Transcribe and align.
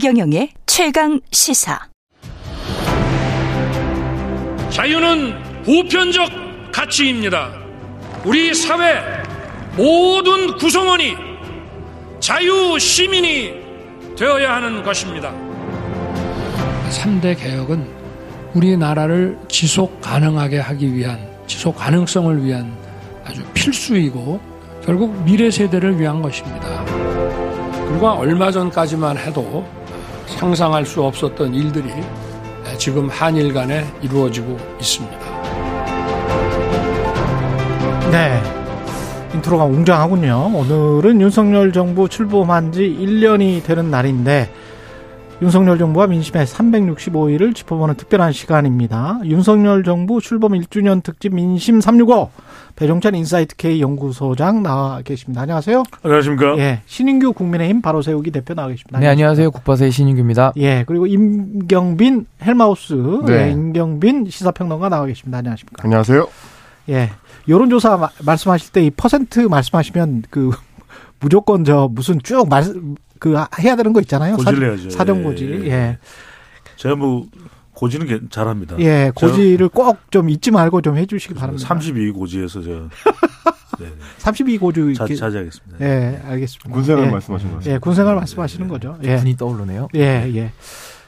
최경영의 0.00 0.48
최강 0.64 1.20
시사. 1.30 1.78
자유는 4.70 5.34
보편적 5.62 6.72
가치입니다. 6.72 7.50
우리 8.24 8.54
사회 8.54 9.02
모든 9.76 10.56
구성원이 10.56 11.16
자유 12.18 12.78
시민이 12.78 13.52
되어야 14.16 14.54
하는 14.54 14.82
것입니다. 14.82 15.34
3대 16.88 17.38
개혁은 17.38 17.86
우리나라를 18.54 19.38
지속 19.48 20.00
가능하게 20.00 20.60
하기 20.60 20.94
위한 20.94 21.20
지속 21.46 21.76
가능성을 21.76 22.42
위한 22.42 22.74
아주 23.22 23.44
필수이고 23.52 24.40
결국 24.82 25.22
미래 25.24 25.50
세대를 25.50 26.00
위한 26.00 26.22
것입니다. 26.22 26.86
불과 27.90 28.14
얼마 28.14 28.50
전까지만 28.50 29.18
해도 29.18 29.68
상상할 30.36 30.86
수 30.86 31.02
없었던 31.02 31.54
일들이 31.54 31.88
지금 32.78 33.08
한일 33.08 33.52
간에 33.52 33.84
이루어지고 34.02 34.56
있습니다. 34.78 35.18
네. 38.10 38.42
인트로가 39.34 39.64
웅장하군요. 39.64 40.52
오늘은 40.54 41.20
윤석열 41.20 41.72
정부 41.72 42.08
출범한 42.08 42.72
지 42.72 42.82
1년이 43.00 43.62
되는 43.64 43.90
날인데 43.90 44.52
윤석열 45.42 45.78
정부와 45.78 46.06
민심의 46.08 46.46
365일을 46.46 47.54
짚어보는 47.54 47.94
특별한 47.94 48.32
시간입니다. 48.32 49.20
윤석열 49.24 49.84
정부 49.84 50.20
출범 50.20 50.52
1주년 50.52 51.02
특집 51.02 51.34
민심 51.34 51.80
365 51.80 52.30
배종찬 52.76 53.14
인사이트 53.14 53.56
K 53.56 53.80
연구소장 53.80 54.62
나와 54.62 55.02
계십니다. 55.02 55.42
안녕하세요. 55.42 55.82
안녕하십니까? 56.02 56.56
예. 56.58 56.82
신인규 56.86 57.32
국민의힘 57.34 57.82
바로 57.82 58.00
세우기 58.00 58.30
대표 58.30 58.54
나와 58.54 58.68
계십니다. 58.68 58.98
네, 58.98 59.06
안녕하세요. 59.08 59.50
국바세의 59.50 59.90
신인규입니다. 59.90 60.52
예. 60.56 60.84
그리고 60.86 61.06
임경빈 61.06 62.26
헬마우스 62.42 62.94
네. 63.26 63.48
예, 63.48 63.50
임경빈 63.52 64.30
시사평론가 64.30 64.88
나와 64.88 65.06
계십니다. 65.06 65.38
안녕하십니까? 65.38 65.82
안녕하세요. 65.84 66.26
예. 66.88 67.10
여론조사 67.48 67.96
마- 67.98 68.08
말씀하실 68.24 68.72
때 68.72 68.82
이 68.84 68.90
퍼센트 68.90 69.40
말씀하시면 69.40 70.24
그 70.30 70.50
무조건 71.20 71.64
저 71.64 71.88
무슨 71.92 72.18
쭉 72.22 72.48
말, 72.48 72.64
그 73.18 73.36
해야 73.60 73.76
되는 73.76 73.92
거 73.92 74.00
있잖아요. 74.00 74.38
사- 74.38 74.50
고지를 74.50 74.90
사전 74.90 75.16
해야죠. 75.16 75.28
고지. 75.28 75.44
예, 75.46 75.66
예. 75.66 75.70
예. 75.70 75.98
제가 76.76 76.94
뭐 76.96 77.26
고지는 77.80 78.06
개- 78.06 78.20
잘합니다. 78.28 78.78
예. 78.80 79.10
고지를 79.14 79.70
꼭 79.70 79.96
좀 80.10 80.28
잊지 80.28 80.50
말고 80.50 80.82
좀 80.82 80.98
해주시기 80.98 81.32
바랍니다. 81.32 81.66
32 81.66 82.10
고지에서 82.10 82.60
제가 82.62 82.88
네, 83.80 83.86
32 84.18 84.58
고주. 84.58 84.92
자, 84.94 85.04
이렇게- 85.04 85.16
자제하겠습니다. 85.16 85.78
예, 85.80 86.20
알겠습니다. 86.26 86.70
군생활 86.70 87.06
예. 87.06 87.10
말씀하신 87.10 87.48
것 87.48 87.54
같습니다. 87.56 87.74
예, 87.74 87.78
군생활 87.78 88.14
말씀하시는 88.16 88.68
거죠. 88.68 88.98
예. 89.04 89.16
분이 89.16 89.36
떠오르네요. 89.38 89.88
예, 89.94 90.30
예. 90.34 90.52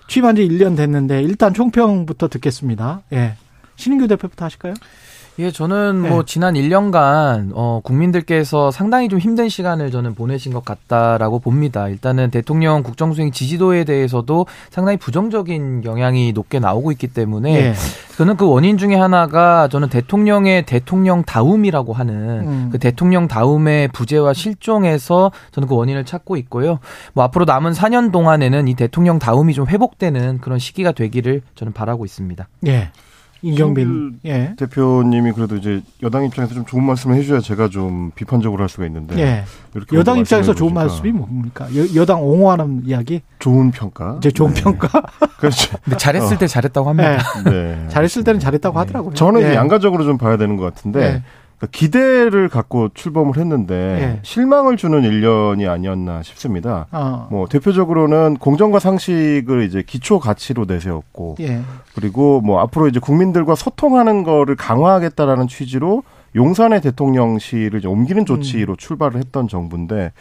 취임한 0.09 0.37
지 0.37 0.49
1년 0.49 0.75
됐는데 0.75 1.23
일단 1.23 1.53
총평부터 1.53 2.29
듣겠습니다. 2.29 3.03
예. 3.13 3.37
신인규 3.77 4.09
대표부터 4.09 4.47
하실까요? 4.47 4.73
예, 5.39 5.51
저는 5.51 6.03
네. 6.03 6.09
뭐 6.11 6.25
지난 6.25 6.55
1년간 6.55 7.53
어 7.55 7.81
국민들께서 7.83 8.71
상당히 8.71 9.09
좀 9.09 9.19
힘든 9.19 9.49
시간을 9.49 9.91
저는 9.91 10.15
보내신 10.15 10.53
것 10.53 10.65
같다라고 10.65 11.39
봅니다. 11.39 11.89
일단은 11.89 12.31
대통령 12.31 12.83
국정수행 12.83 13.31
지지도에 13.31 13.85
대해서도 13.85 14.47
상당히 14.71 14.99
부정적인 14.99 15.85
영향이 15.85 16.33
높게 16.33 16.59
나오고 16.59 16.93
있기 16.93 17.09
때문에 17.09 17.55
예. 17.55 17.75
저는 18.17 18.37
그 18.37 18.47
원인 18.47 18.77
중에 18.77 18.95
하나가 18.95 19.69
저는 19.69 19.89
대통령의 19.89 20.67
대통령 20.67 21.25
다움이라고 21.25 21.95
하는 21.95 22.15
음. 22.47 22.69
그 22.71 22.79
대통령 22.79 23.27
다움의 23.27 23.89
부재와 23.89 24.35
실종에서 24.35 25.33
저는 25.53 25.67
그 25.67 25.75
원인을 25.75 26.05
찾고 26.05 26.37
있고요. 26.37 26.79
뭐 27.15 27.25
앞으로 27.25 27.47
남은 27.47 27.73
4년 27.73 28.13
동안에는 28.13 28.69
이 28.69 28.75
대통령 28.75 29.19
다움이 29.19 29.55
좀 29.55 29.67
회복되는 29.67 30.39
그런 30.41 30.59
시기가 30.59 30.93
되기를 30.93 31.41
저는 31.55 31.73
바라고 31.73 32.05
있습니다. 32.05 32.47
예. 32.67 32.91
임경빈. 33.43 34.21
예. 34.25 34.55
대표님이 34.57 35.33
그래도 35.33 35.57
이제 35.57 35.83
여당 36.03 36.25
입장에서 36.25 36.55
좀 36.55 36.65
좋은 36.65 36.85
말씀을 36.85 37.17
해줘야 37.17 37.41
제가 37.41 37.69
좀 37.69 38.13
비판적으로 38.15 38.63
할 38.63 38.69
수가 38.69 38.87
있는데 38.87 39.19
예. 39.19 39.45
이렇게 39.75 39.97
여당 39.97 40.19
입장에서 40.19 40.55
좋은 40.55 40.73
말씀이 40.73 41.11
뭡니까? 41.13 41.67
여, 41.95 42.05
당 42.05 42.23
옹호하는 42.23 42.83
이야기? 42.87 43.23
좋은 43.39 43.71
평가. 43.71 44.17
이제 44.19 44.31
좋은 44.31 44.55
네. 44.55 44.63
평가? 44.63 44.89
그렇죠. 45.39 45.77
근데 45.85 45.97
잘했을 45.97 46.37
어. 46.37 46.39
때 46.39 46.47
잘했다고 46.47 46.89
합니다. 46.89 47.19
네. 47.45 47.51
네. 47.51 47.89
잘했을 47.89 48.23
때는 48.25 48.39
잘했다고 48.39 48.79
하더라고요. 48.79 49.15
저는 49.15 49.41
이제 49.41 49.51
예. 49.51 49.55
양가적으로 49.55 50.05
좀 50.05 50.19
봐야 50.19 50.37
되는 50.37 50.57
것 50.57 50.65
같은데 50.65 51.01
예. 51.03 51.23
그러니까 51.63 51.69
기대를 51.71 52.49
갖고 52.49 52.89
출범을 52.93 53.37
했는데 53.37 53.75
예. 53.75 54.21
실망을 54.23 54.77
주는 54.77 55.03
1년이 55.03 55.69
아니었나 55.71 56.23
싶습니다. 56.23 56.87
어. 56.91 57.29
뭐 57.31 57.47
대표적으로는 57.47 58.37
공정과 58.39 58.81
상식을 58.81 59.63
이제 59.63 59.83
기초 59.87 60.19
가치로 60.19 60.65
내세웠고 60.65 61.37
예. 61.41 61.63
그리고 61.95 62.41
뭐 62.41 62.61
앞으로 62.61 62.89
이제 62.89 62.99
국민들과 62.99 63.55
소통하는 63.55 64.25
거를 64.25 64.57
강화하겠다라는 64.57 65.47
취지로 65.47 66.03
용산의 66.35 66.81
대통령실을 66.81 67.79
이제 67.79 67.89
옮기는 67.89 68.25
조치로 68.25 68.77
출발을 68.77 69.19
했던 69.19 69.49
정부인데 69.49 70.13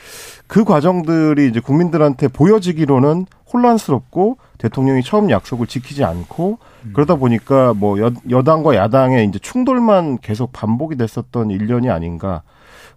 그 0.46 0.66
과정들이 0.66 1.48
이제 1.48 1.60
국민들한테 1.62 2.28
보여지기로는 2.28 3.26
혼란스럽고 3.54 4.38
대통령이 4.58 5.04
처음 5.04 5.30
약속을 5.30 5.68
지키지 5.68 6.04
않고 6.04 6.60
그러다 6.94 7.16
보니까 7.16 7.74
뭐 7.74 8.00
여, 8.00 8.12
여당과 8.30 8.76
야당의 8.76 9.28
이제 9.28 9.40
충돌만 9.40 10.20
계속 10.20 10.52
반복이 10.54 10.96
됐었던 10.98 11.52
일년이 11.52 11.90
아닌가. 11.90 12.44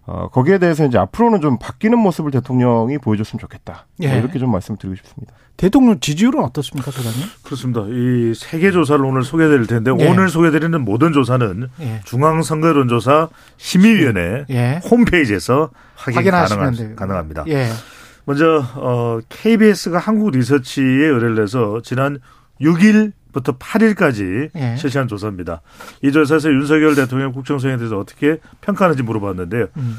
어, 0.07 0.29
거기에 0.29 0.59
대해서 0.59 0.85
이제 0.85 0.99
앞으로는 0.99 1.41
좀 1.41 1.57
바뀌는 1.57 1.97
모습을 1.97 2.29
대통령이 2.29 2.99
보여줬으면 2.99 3.39
좋겠다. 3.39 3.87
뭐 3.97 4.07
예. 4.07 4.17
이렇게 4.19 4.37
좀 4.37 4.51
말씀드리고 4.51 4.95
싶습니다. 4.97 5.33
대통령 5.57 5.99
지지율은 5.99 6.43
어떻습니까, 6.43 6.91
소장님? 6.91 7.27
그렇습니다. 7.43 7.85
이 7.87 8.33
세계 8.35 8.71
조사를 8.71 9.03
오늘 9.03 9.23
소개드릴 9.23 9.65
텐데 9.65 9.91
예. 9.97 10.07
오늘 10.07 10.29
소개드리는 10.29 10.79
모든 10.81 11.11
조사는 11.11 11.69
예. 11.79 12.01
중앙선거론조사 12.03 13.29
심의위원회 13.57 14.45
예. 14.51 14.81
홈페이지에서 14.89 15.71
확인. 15.95 16.15
가능합니다. 16.95 17.45
예. 18.25 18.27
먼저 18.27 18.63
어, 18.75 19.19
KBS가 19.29 19.99
한국 19.99 20.31
리서치에 20.31 20.83
의뢰를 20.83 21.41
해서 21.41 21.81
지난 21.83 22.19
6일부터 22.61 23.59
8일까지 23.59 24.49
예. 24.55 24.75
실시한 24.77 25.07
조사입니다. 25.07 25.61
이 26.01 26.11
조사에서 26.11 26.49
윤석열 26.49 26.95
대통령 26.95 27.31
국정수행에 27.31 27.77
대해서 27.77 27.97
어떻게 27.97 28.39
평가하는지 28.61 29.03
물어봤는데요. 29.03 29.67
음. 29.77 29.97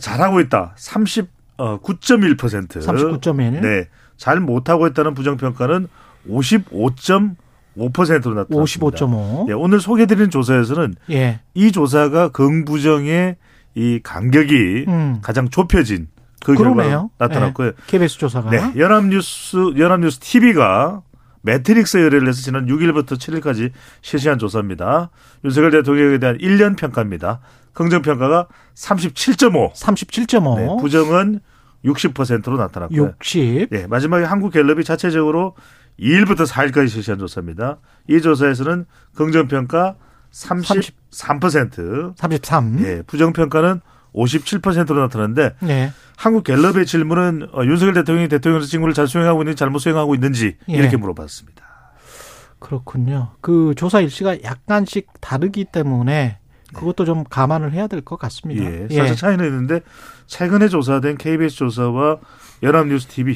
잘하고 0.00 0.40
있다. 0.40 0.74
39.1%. 0.76 1.26
어, 1.58 1.78
39.1. 1.80 3.60
네. 3.60 3.88
잘 4.16 4.40
못하고 4.40 4.86
있다는 4.86 5.14
부정평가는 5.14 5.88
55.5%로 6.28 8.34
나타났습니다. 8.34 8.56
55.5. 8.56 9.48
예, 9.48 9.52
오늘 9.52 9.80
소개드린 9.80 10.30
조사에서는 10.30 10.94
예. 11.10 11.40
이 11.54 11.72
조사가 11.72 12.30
긍부정의 12.30 13.36
이 13.74 14.00
간격이 14.02 14.84
음. 14.88 15.18
가장 15.20 15.48
좁혀진 15.48 16.08
그. 16.44 16.54
결과가 16.54 17.08
나타났고요. 17.18 17.68
예. 17.68 17.72
KBS 17.86 18.18
조사가. 18.18 18.50
네, 18.50 18.72
연합뉴스 18.76 19.74
연합뉴스 19.76 20.18
TV가 20.20 21.02
매트릭스 21.42 21.98
의뢰를 21.98 22.28
해서 22.28 22.40
지난 22.40 22.66
6일부터 22.66 23.12
7일까지 23.18 23.70
실시한 24.00 24.38
조사입니다. 24.38 25.10
윤석열 25.44 25.70
대통령에 25.72 26.18
대한 26.18 26.38
1년 26.38 26.76
평가입니다. 26.76 27.40
긍정 27.72 28.02
평가가 28.02 28.48
37.5, 28.74 29.72
37.5. 29.74 30.56
네, 30.56 30.68
부정은 30.80 31.40
60%로 31.84 32.56
나타났고요. 32.56 33.14
60. 33.22 33.68
예, 33.72 33.86
마지막에 33.86 34.24
한국갤럽이 34.24 34.84
자체적으로 34.84 35.54
2일부터 36.00 36.46
4일까지 36.46 36.88
실시한 36.88 37.18
조사입니다. 37.18 37.78
이 38.08 38.20
조사에서는 38.20 38.86
긍정 39.14 39.48
평가 39.48 39.96
33%, 40.32 42.16
33. 42.16 42.80
예, 42.84 43.02
부정 43.06 43.32
평가는 43.32 43.80
57%로 44.14 45.00
나타났는데 45.00 45.54
네. 45.60 45.92
한국 46.16 46.44
갤럽의 46.44 46.86
질문은 46.86 47.48
어, 47.52 47.64
윤석열 47.64 47.94
대통령이 47.94 48.28
대통령의 48.28 48.66
직무를 48.66 48.94
잘 48.94 49.08
수행하고 49.08 49.42
있는지 49.42 49.56
잘못 49.58 49.78
수행하고 49.80 50.14
있는지 50.14 50.56
예. 50.68 50.72
이렇게 50.74 50.96
물어봤습니다. 50.96 51.64
그렇군요. 52.58 53.32
그 53.40 53.74
조사 53.76 54.00
일시가 54.00 54.42
약간씩 54.42 55.08
다르기 55.20 55.64
때문에 55.66 56.38
그것도 56.72 57.04
좀 57.04 57.24
감안을 57.24 57.72
해야 57.72 57.86
될 57.86 58.00
것 58.00 58.18
같습니다. 58.18 58.64
예, 58.64 58.88
사실 58.96 59.16
차이는 59.16 59.44
있는데 59.46 59.80
최근에 60.26 60.68
조사된 60.68 61.18
KBS 61.18 61.56
조사와 61.56 62.18
연합뉴스 62.62 63.06
TV, 63.08 63.34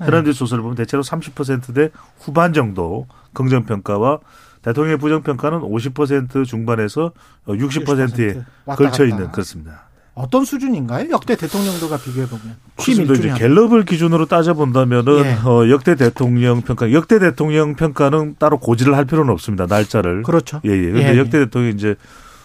네. 0.00 0.06
연합뉴스 0.06 0.38
조사를 0.38 0.62
보면 0.62 0.76
대체로 0.76 1.02
30%대 1.02 1.90
후반 2.18 2.52
정도 2.52 3.06
긍정 3.32 3.64
평가와 3.64 4.20
대통령의 4.62 4.98
부정 4.98 5.22
평가는 5.22 5.58
50% 5.60 6.46
중반에서 6.46 7.12
60%에 7.46 8.42
왔다 8.64 8.76
걸쳐 8.76 8.90
갔다. 8.90 9.04
있는 9.04 9.32
그렇습니다. 9.32 9.88
어떤 10.14 10.44
수준인가요? 10.44 11.10
역대 11.10 11.36
대통령들과 11.36 11.96
비교해 11.96 12.26
보면. 12.26 12.56
그렇습니다. 12.76 13.14
이제. 13.14 13.32
갤럽을 13.32 13.84
기준으로 13.84 14.26
따져 14.26 14.52
본다면은 14.52 15.24
예. 15.24 15.48
어, 15.48 15.70
역대 15.70 15.94
대통령 15.94 16.60
평가, 16.60 16.92
역대 16.92 17.18
대통령 17.18 17.74
평가는 17.74 18.36
따로 18.38 18.58
고지를 18.58 18.94
할 18.94 19.06
필요는 19.06 19.32
없습니다. 19.32 19.66
날짜를. 19.66 20.22
그렇죠. 20.22 20.60
예, 20.66 20.70
예. 20.70 20.82
근데 20.90 21.08
예, 21.08 21.14
예. 21.14 21.18
역대 21.18 21.38
대통령 21.38 21.72
이제 21.72 21.94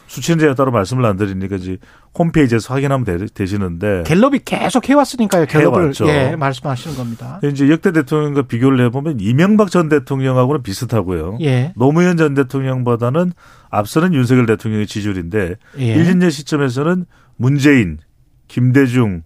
수치는 0.08 0.40
제가 0.40 0.56
따로 0.56 0.72
말씀을 0.72 1.06
안 1.06 1.18
드리니까 1.18 1.58
이제 1.58 1.78
홈페이지에서 2.18 2.74
확인하면 2.74 3.30
되, 3.34 3.46
시는데 3.46 4.04
갤럽이 4.06 4.40
계속 4.46 4.88
해왔으니까요. 4.88 5.46
갤럽을 5.46 5.81
해왔죠. 5.84 6.08
예, 6.08 6.36
말씀하시는 6.38 6.96
겁니다. 6.96 7.40
이제 7.44 7.69
역대 7.69 7.92
대통령과 7.92 8.44
비교를 8.44 8.84
해보면 8.86 9.19
이명박 9.19 9.69
전 9.69 9.90
대통령하고는 9.90 10.64
비슷하고요. 10.64 11.40
예, 11.42 11.74
노무현 11.75 12.16
전 12.16 12.34
대통령보다는 12.34 13.34
앞서는 13.69 14.14
윤석열 14.14 14.46
대통령의 14.46 14.88
지지율인데 14.88 15.56
예. 15.80 15.86
1, 15.86 16.06
2년 16.06 16.31
시점에서는 16.31 17.06
문재인, 17.38 18.00
김대중 18.48 19.24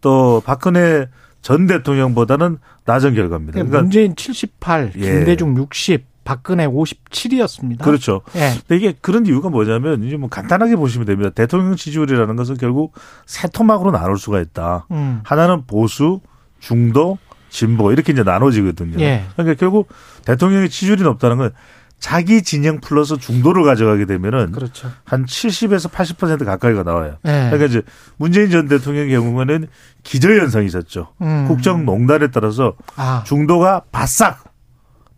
또 0.00 0.42
박근혜 0.44 1.08
전 1.42 1.66
대통령보다는 1.66 2.58
낮은 2.84 3.14
결과입니다. 3.14 3.52
그러니까 3.52 3.82
문재인 3.82 4.14
78, 4.16 4.92
예. 4.96 5.00
김대중 5.00 5.56
60, 5.56 6.04
박근혜 6.24 6.66
57이었습니다. 6.66 7.82
그렇죠. 7.84 8.20
예. 8.34 8.52
근데 8.66 8.76
이게 8.76 8.94
그런 9.00 9.26
이유가 9.26 9.48
뭐냐면 9.48 10.02
이제 10.02 10.16
뭐 10.16 10.28
간단하게 10.28 10.76
보시면 10.76 11.06
됩니다. 11.06 11.30
대통령 11.30 11.76
지지율이라는 11.76 12.36
것은 12.36 12.56
결국 12.56 12.94
세 13.26 13.48
토막으로 13.48 13.92
나눌 13.92 14.18
수가 14.18 14.40
있다. 14.40 14.86
음. 14.90 15.20
하나는 15.24 15.66
보수, 15.66 16.20
중도, 16.58 17.18
진보 17.48 17.92
이렇게 17.92 18.12
이제 18.12 18.22
나눠지거든요. 18.22 19.00
예. 19.00 19.24
그러니까 19.34 19.58
결국 19.58 19.88
대통령의 20.24 20.68
지지율이 20.68 21.02
높다는 21.04 21.38
건 21.38 21.52
자기 21.98 22.42
진영 22.42 22.80
플러스 22.80 23.16
중도를 23.16 23.64
가져가게 23.64 24.04
되면은 24.04 24.52
그렇죠. 24.52 24.92
한 25.04 25.24
70에서 25.24 25.90
80% 25.90 26.44
가까이가 26.44 26.82
나와요. 26.82 27.16
예. 27.24 27.30
그러니까 27.50 27.64
이제 27.64 27.82
문재인 28.16 28.50
전 28.50 28.68
대통령의 28.68 29.10
경우에는 29.10 29.66
기저현상이 30.02 30.66
있었죠. 30.66 31.14
음. 31.22 31.46
국정농단에 31.48 32.28
따라서 32.30 32.74
아, 32.96 33.24
중도가 33.26 33.84
바싹 33.90 34.44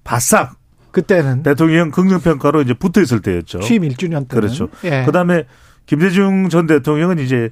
바싹 0.05 0.57
그때는 0.93 1.43
대통령 1.43 1.91
긍정평가로 1.91 2.63
이제 2.63 2.75
붙어 2.75 3.03
있을 3.03 3.21
때였죠. 3.21 3.61
취임 3.61 3.83
1주년 3.83 4.29
때는 4.29 4.29
그렇죠. 4.29 4.69
예. 4.85 5.05
그다음에 5.05 5.45
김대중 5.87 6.49
전 6.49 6.67
대통령은 6.67 7.19
이제 7.19 7.51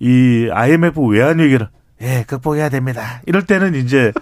이 0.00 0.48
IMF 0.50 1.00
외환 1.06 1.38
위기를 1.38 1.68
예 2.00 2.24
극복해야 2.26 2.68
됩니다. 2.70 3.22
이럴 3.26 3.44
때는 3.46 3.74
이제 3.74 4.12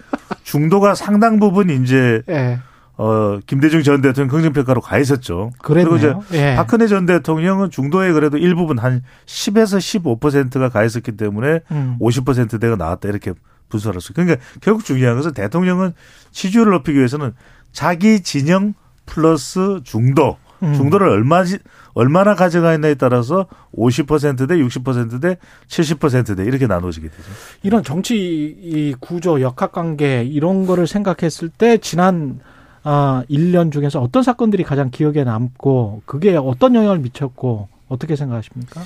중도가 0.43 0.95
상당 0.95 1.39
부분 1.39 1.71
이제 1.71 2.23
예. 2.29 2.59
어 3.03 3.41
김대중 3.47 3.83
전 3.83 4.01
대통령 4.01 4.29
긍정평가로 4.29 4.81
가 4.81 4.97
있었죠. 4.97 5.51
그리고 5.59 5.97
이제 5.97 6.13
그랬네요. 6.13 6.51
예. 6.53 6.55
박근혜 6.55 6.87
전 6.87 7.05
대통령은 7.05 7.73
중도에 7.73 8.13
그래도 8.13 8.39
일부분 8.39 8.79
한 8.79 9.03
10에서 9.27 9.79
15%가 10.21 10.69
가 10.69 10.85
있었기 10.85 11.17
때문에 11.17 11.63
음. 11.73 11.97
50%대가 12.01 12.77
나왔다 12.77 13.09
이렇게 13.09 13.33
분석을 13.71 13.97
했어요. 13.97 14.13
그러니까 14.15 14.37
결국 14.61 14.85
중요한 14.85 15.17
것은 15.17 15.33
대통령은 15.33 15.95
지지율을 16.31 16.75
높이기 16.75 16.97
위해서는 16.97 17.33
자기 17.73 18.21
진영 18.21 18.73
플러스 19.05 19.81
중도 19.83 20.37
음. 20.63 20.73
중도를 20.75 21.09
얼마 21.09 21.43
얼마나 21.95 22.37
가져가 22.37 22.73
있냐에 22.73 22.95
따라서 22.95 23.47
50%대, 23.75 24.59
60%대, 24.59 25.39
70%대 25.67 26.45
이렇게 26.45 26.69
나눠지게 26.69 27.09
되죠. 27.09 27.29
이런 27.65 27.83
정치 27.83 28.15
이 28.17 28.95
구조, 29.01 29.41
역학 29.41 29.73
관계 29.73 30.23
이런 30.23 30.67
거를 30.67 30.87
생각했을 30.87 31.49
때 31.49 31.79
지난 31.79 32.39
아 32.85 33.23
1년 33.31 33.73
중에서 33.73 34.01
어떤 34.01 34.23
사건들이 34.23 34.65
가장 34.65 34.91
기억에 34.91 35.25
남고 35.25 36.03
그게 36.05 36.37
어떤 36.37 36.75
영향을 36.75 36.99
미쳤고 36.99 37.69
어떻게 37.89 38.17
생각하십니까? 38.17 38.81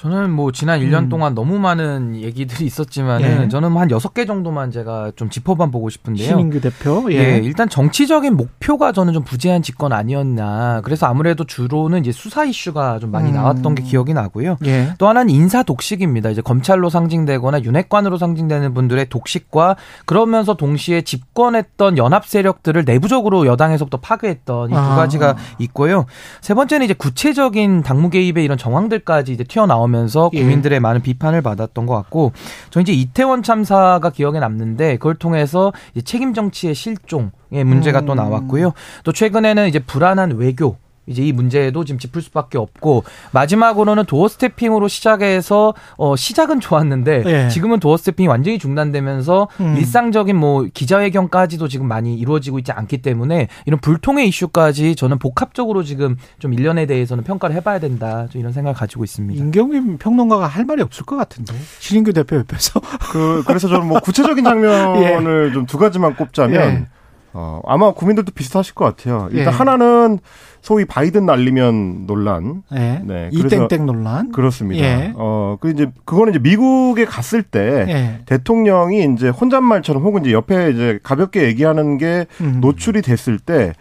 저는 0.00 0.30
뭐 0.30 0.52
지난 0.52 0.78
1년 0.78 1.04
음. 1.04 1.08
동안 1.08 1.34
너무 1.34 1.58
많은 1.58 2.14
얘기들이 2.14 2.64
있었지만은 2.64 3.42
예. 3.42 3.48
저는 3.48 3.76
한 3.76 3.88
6개 3.88 4.28
정도만 4.28 4.70
제가 4.70 5.10
좀 5.16 5.28
짚어만 5.28 5.72
보고 5.72 5.90
싶은데요. 5.90 6.28
신인규 6.28 6.60
대표. 6.60 7.04
예. 7.10 7.16
예. 7.16 7.38
일단 7.38 7.68
정치적인 7.68 8.36
목표가 8.36 8.92
저는 8.92 9.12
좀 9.12 9.24
부재한 9.24 9.60
집권 9.60 9.92
아니었나. 9.92 10.82
그래서 10.84 11.06
아무래도 11.06 11.42
주로는 11.42 12.00
이제 12.00 12.12
수사 12.12 12.44
이슈가 12.44 13.00
좀 13.00 13.10
많이 13.10 13.30
음. 13.30 13.34
나왔던 13.34 13.74
게 13.74 13.82
기억이 13.82 14.14
나고요. 14.14 14.58
예. 14.66 14.94
또 14.98 15.08
하나는 15.08 15.30
인사 15.30 15.64
독식입니다. 15.64 16.30
이제 16.30 16.42
검찰로 16.42 16.90
상징되거나 16.90 17.62
윤핵관으로 17.62 18.18
상징되는 18.18 18.74
분들의 18.74 19.08
독식과 19.08 19.74
그러면서 20.06 20.54
동시에 20.54 21.02
집권했던 21.02 21.98
연합 21.98 22.24
세력들을 22.24 22.84
내부적으로 22.84 23.46
여당에서부터 23.46 23.98
파괴했던 23.98 24.70
이두 24.70 24.78
아. 24.78 24.94
가지가 24.94 25.36
있고요. 25.58 26.06
세 26.40 26.54
번째는 26.54 26.84
이제 26.84 26.94
구체적인 26.94 27.82
당무 27.82 28.10
개입의 28.10 28.44
이런 28.44 28.56
정황들까지 28.56 29.32
이제 29.32 29.42
튀어나오면 29.42 29.87
서 30.08 30.30
예. 30.34 30.40
국민들의 30.40 30.78
많은 30.80 31.02
비판을 31.02 31.42
받았던 31.42 31.86
것 31.86 31.94
같고 31.94 32.32
저 32.70 32.80
이제 32.80 32.92
이태원 32.92 33.42
참사가 33.42 34.10
기억에 34.10 34.38
남는데 34.38 34.96
그걸 34.96 35.14
통해서 35.14 35.72
책임 36.04 36.34
정치의 36.34 36.74
실종의 36.74 37.64
문제가 37.64 38.02
또 38.02 38.12
음. 38.12 38.16
나왔고요. 38.16 38.72
또 39.04 39.12
최근에는 39.12 39.68
이제 39.68 39.78
불안한 39.78 40.36
외교 40.36 40.76
이제 41.08 41.22
이 41.22 41.32
문제도 41.32 41.84
지금 41.84 41.98
짚을 41.98 42.22
수밖에 42.22 42.58
없고 42.58 43.04
마지막으로는 43.32 44.04
도어 44.04 44.28
스태핑으로 44.28 44.88
시작해서 44.88 45.74
어 45.96 46.16
시작은 46.16 46.60
좋았는데 46.60 47.22
예. 47.26 47.48
지금은 47.48 47.80
도어 47.80 47.96
스태핑이 47.96 48.28
완전히 48.28 48.58
중단되면서 48.58 49.48
음. 49.60 49.76
일상적인 49.76 50.36
뭐 50.36 50.66
기자회견까지도 50.72 51.68
지금 51.68 51.88
많이 51.88 52.14
이루어지고 52.14 52.58
있지 52.58 52.72
않기 52.72 52.98
때문에 52.98 53.48
이런 53.66 53.80
불통의 53.80 54.28
이슈까지 54.28 54.96
저는 54.96 55.18
복합적으로 55.18 55.82
지금 55.82 56.16
좀 56.38 56.52
일련에 56.52 56.86
대해서는 56.86 57.24
평가를 57.24 57.56
해봐야 57.56 57.78
된다 57.78 58.26
좀 58.30 58.40
이런 58.40 58.52
생각을 58.52 58.74
가지고 58.74 59.04
있습니다. 59.04 59.42
임경민 59.42 59.98
평론가가 59.98 60.46
할 60.46 60.64
말이 60.64 60.82
없을 60.82 61.04
것 61.04 61.16
같은데 61.16 61.54
신인규 61.78 62.12
대표 62.12 62.36
옆에서 62.36 62.80
그 63.12 63.42
그래서 63.46 63.68
저는 63.68 63.86
뭐 63.86 64.00
구체적인 64.00 64.44
장면을 64.44 65.52
좀두 65.54 65.78
가지만 65.78 66.14
꼽자면 66.14 66.60
예. 66.60 66.97
어, 67.32 67.60
아마 67.66 67.92
국민들도 67.92 68.32
비슷하실 68.32 68.74
것 68.74 68.84
같아요. 68.84 69.28
일단 69.32 69.52
예. 69.52 69.56
하나는 69.56 70.18
소위 70.60 70.84
바이든 70.84 71.26
날리면 71.26 72.06
논란. 72.06 72.62
예. 72.74 73.00
네, 73.04 73.30
이땡땡 73.32 73.86
논란. 73.86 74.32
그렇습니다. 74.32 74.82
예. 74.82 75.12
어, 75.16 75.56
그 75.60 75.70
이제 75.70 75.90
그거는 76.04 76.32
이제 76.32 76.38
미국에 76.38 77.04
갔을 77.04 77.42
때 77.42 77.86
예. 77.88 78.20
대통령이 78.26 79.14
이제 79.14 79.28
혼잣말처럼 79.28 80.02
혹은 80.02 80.22
이제 80.22 80.32
옆에 80.32 80.70
이제 80.70 80.98
가볍게 81.02 81.44
얘기하는 81.44 81.98
게 81.98 82.26
음. 82.40 82.58
노출이 82.60 83.02
됐을 83.02 83.38
때 83.38 83.72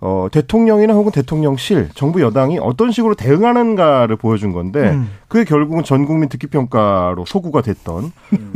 어, 0.00 0.28
대통령이나 0.30 0.92
혹은 0.92 1.10
대통령실, 1.10 1.88
정부 1.94 2.20
여당이 2.20 2.58
어떤 2.58 2.92
식으로 2.92 3.14
대응하는가를 3.14 4.16
보여준 4.16 4.52
건데 4.52 4.90
음. 4.90 5.10
그게 5.26 5.44
결국은 5.44 5.84
전 5.84 6.04
국민 6.04 6.28
듣기 6.28 6.48
평가로 6.48 7.24
소구가 7.26 7.62
됐던 7.62 8.12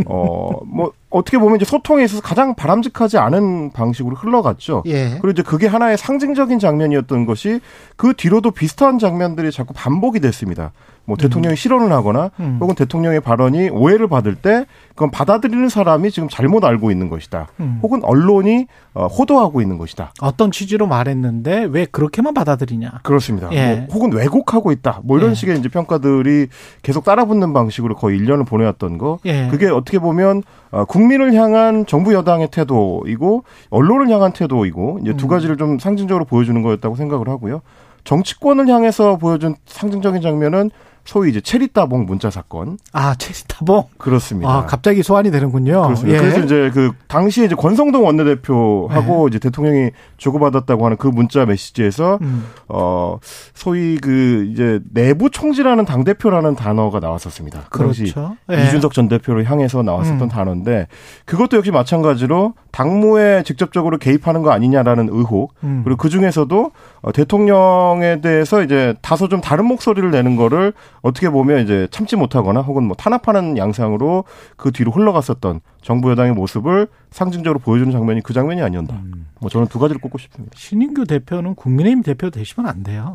어, 0.07 0.51
뭐 0.67 0.93
어떻게 1.11 1.39
보면 1.39 1.57
이제 1.57 1.65
소통에 1.65 2.05
있어서 2.05 2.23
가장 2.23 2.55
바람직하지 2.55 3.19
않은 3.19 3.73
방식으로 3.73 4.17
흘러갔죠. 4.17 4.85
예. 4.87 5.11
그리고 5.21 5.31
이제 5.31 5.43
그게 5.43 5.67
하나의 5.67 5.99
상징적인 5.99 6.59
장면이었던 6.59 7.27
것이 7.27 7.61
그 7.97 8.15
뒤로도 8.17 8.53
비슷한 8.53 8.99
장면들이 8.99 9.51
자꾸 9.51 9.75
반복이 9.75 10.21
됐습니다. 10.21 10.73
뭐 11.05 11.17
대통령이 11.17 11.57
실언을 11.57 11.91
하거나 11.93 12.31
음. 12.39 12.59
혹은 12.61 12.75
대통령의 12.75 13.21
발언이 13.21 13.71
오해를 13.71 14.07
받을 14.07 14.35
때 14.35 14.65
그건 14.91 15.11
받아들이는 15.11 15.69
사람이 15.69 16.11
지금 16.11 16.29
잘못 16.29 16.65
알고 16.65 16.91
있는 16.91 17.09
것이다. 17.09 17.49
음. 17.61 17.81
혹은 17.83 18.05
언론이 18.05 18.67
어, 18.93 19.07
호도하고 19.07 19.61
있는 19.61 19.79
것이다. 19.79 20.13
어떤 20.21 20.51
취지로 20.51 20.87
말했는데 20.87 21.69
왜 21.71 21.87
그렇게만 21.87 22.35
받아들이냐. 22.35 23.01
그렇습니다. 23.03 23.49
예. 23.53 23.87
뭐 23.87 23.87
혹은 23.95 24.13
왜곡하고 24.13 24.73
있다. 24.73 25.01
뭐 25.05 25.19
이런 25.19 25.31
예. 25.31 25.35
식의 25.35 25.59
이제 25.59 25.69
평가들이 25.69 26.49
계속 26.83 27.05
따라붙는 27.05 27.53
방식으로 27.53 27.95
거의 27.97 28.21
1년을 28.21 28.47
보내왔던 28.47 28.99
거. 28.99 29.19
예. 29.25 29.49
그게 29.49 29.69
어떻게 29.69 29.99
보면 29.99 30.43
어, 30.71 30.85
국민을 30.85 31.35
향한 31.35 31.87
정부 31.87 32.13
여당의 32.15 32.49
태도이고 32.51 33.45
언론을 33.71 34.11
향한 34.11 34.33
태도이고 34.33 35.01
이제 35.03 35.15
두 35.15 35.27
음. 35.27 35.29
가지를 35.29 35.57
좀 35.57 35.79
상징적으로 35.79 36.25
보여주는 36.25 36.61
거였다고 36.63 36.97
생각을 36.97 37.29
하고요. 37.29 37.63
정치권을 38.05 38.69
향해서 38.69 39.17
보여준 39.17 39.55
상징적인 39.67 40.23
장면은 40.23 40.71
소위 41.11 41.31
이제 41.31 41.41
체리따봉 41.41 42.07
문자 42.07 42.31
사건 42.31 42.79
아, 42.93 43.17
체리타봉. 43.17 43.87
그렇습니다. 43.99 44.49
아, 44.49 44.65
갑자기 44.65 45.03
소환이 45.03 45.33
되는군요. 45.33 45.83
그렇습니다. 45.83 46.17
예. 46.17 46.21
그래서 46.21 46.39
이제 46.39 46.71
그 46.73 46.93
당시에 47.09 47.47
이제 47.47 47.57
권성동 47.57 48.05
원내대표하고 48.05 49.27
이제 49.27 49.41
대통령이 49.41 49.91
주고받았다고 50.19 50.85
하는 50.85 50.97
그 50.97 51.09
문자 51.09 51.45
메시지에서 51.47 52.21
음. 52.23 52.47
어 52.69 53.19
소위 53.55 53.99
그 53.99 54.47
이제 54.53 54.79
내부 54.93 55.31
총지라는 55.31 55.85
당 55.85 56.05
대표라는 56.05 56.55
단어가 56.55 57.01
나왔었습니다. 57.01 57.63
그 57.71 57.81
당시 57.81 58.13
그렇죠. 58.13 58.37
예. 58.53 58.67
이준석 58.69 58.93
전 58.93 59.09
대표를 59.09 59.51
향해서 59.51 59.83
나왔었던 59.83 60.23
음. 60.23 60.29
단어인데 60.29 60.87
그것도 61.25 61.57
역시 61.57 61.73
마찬가지로 61.73 62.55
당무에 62.71 63.43
직접적으로 63.43 63.99
개입하는 63.99 64.43
거 64.43 64.53
아니냐라는 64.53 65.09
의혹 65.11 65.55
음. 65.65 65.81
그리고 65.83 65.99
그 65.99 66.09
중에서도 66.09 66.71
어, 67.03 67.13
대통령에 67.13 68.21
대해서 68.21 68.63
이제 68.63 68.95
다소 69.03 69.29
좀 69.29 69.41
다른 69.41 69.65
목소리를 69.65 70.09
내는 70.09 70.37
거를 70.37 70.73
어떻게 71.03 71.31
보면 71.31 71.65
이제 71.65 71.89
참지 71.91 72.17
못하거나 72.17 72.61
혹은 72.61 72.85
뭐 72.85 72.97
탄압하는 72.97 73.57
양상으로 73.57 74.25
그 74.57 74.71
뒤로 74.73 74.93
흘러갔었던 74.93 75.61
정부 75.83 76.11
여당의 76.11 76.33
모습을 76.33 76.89
상징적으로 77.11 77.59
보여주는 77.59 77.91
장면이 77.93 78.23
그 78.23 78.33
장면이 78.33 78.63
아니었나. 78.63 78.95
음. 78.95 79.29
뭐 79.41 79.49
저는 79.51 79.69
두 79.69 79.79
가지를 79.79 80.01
꼽고 80.01 80.19
싶습니다. 80.19 80.55
신인규 80.57 81.07
대표는 81.07 81.55
국민의힘 81.55 82.03
대표 82.03 82.31
되시면 82.31 82.69
안 82.69 82.83
돼요. 82.83 83.15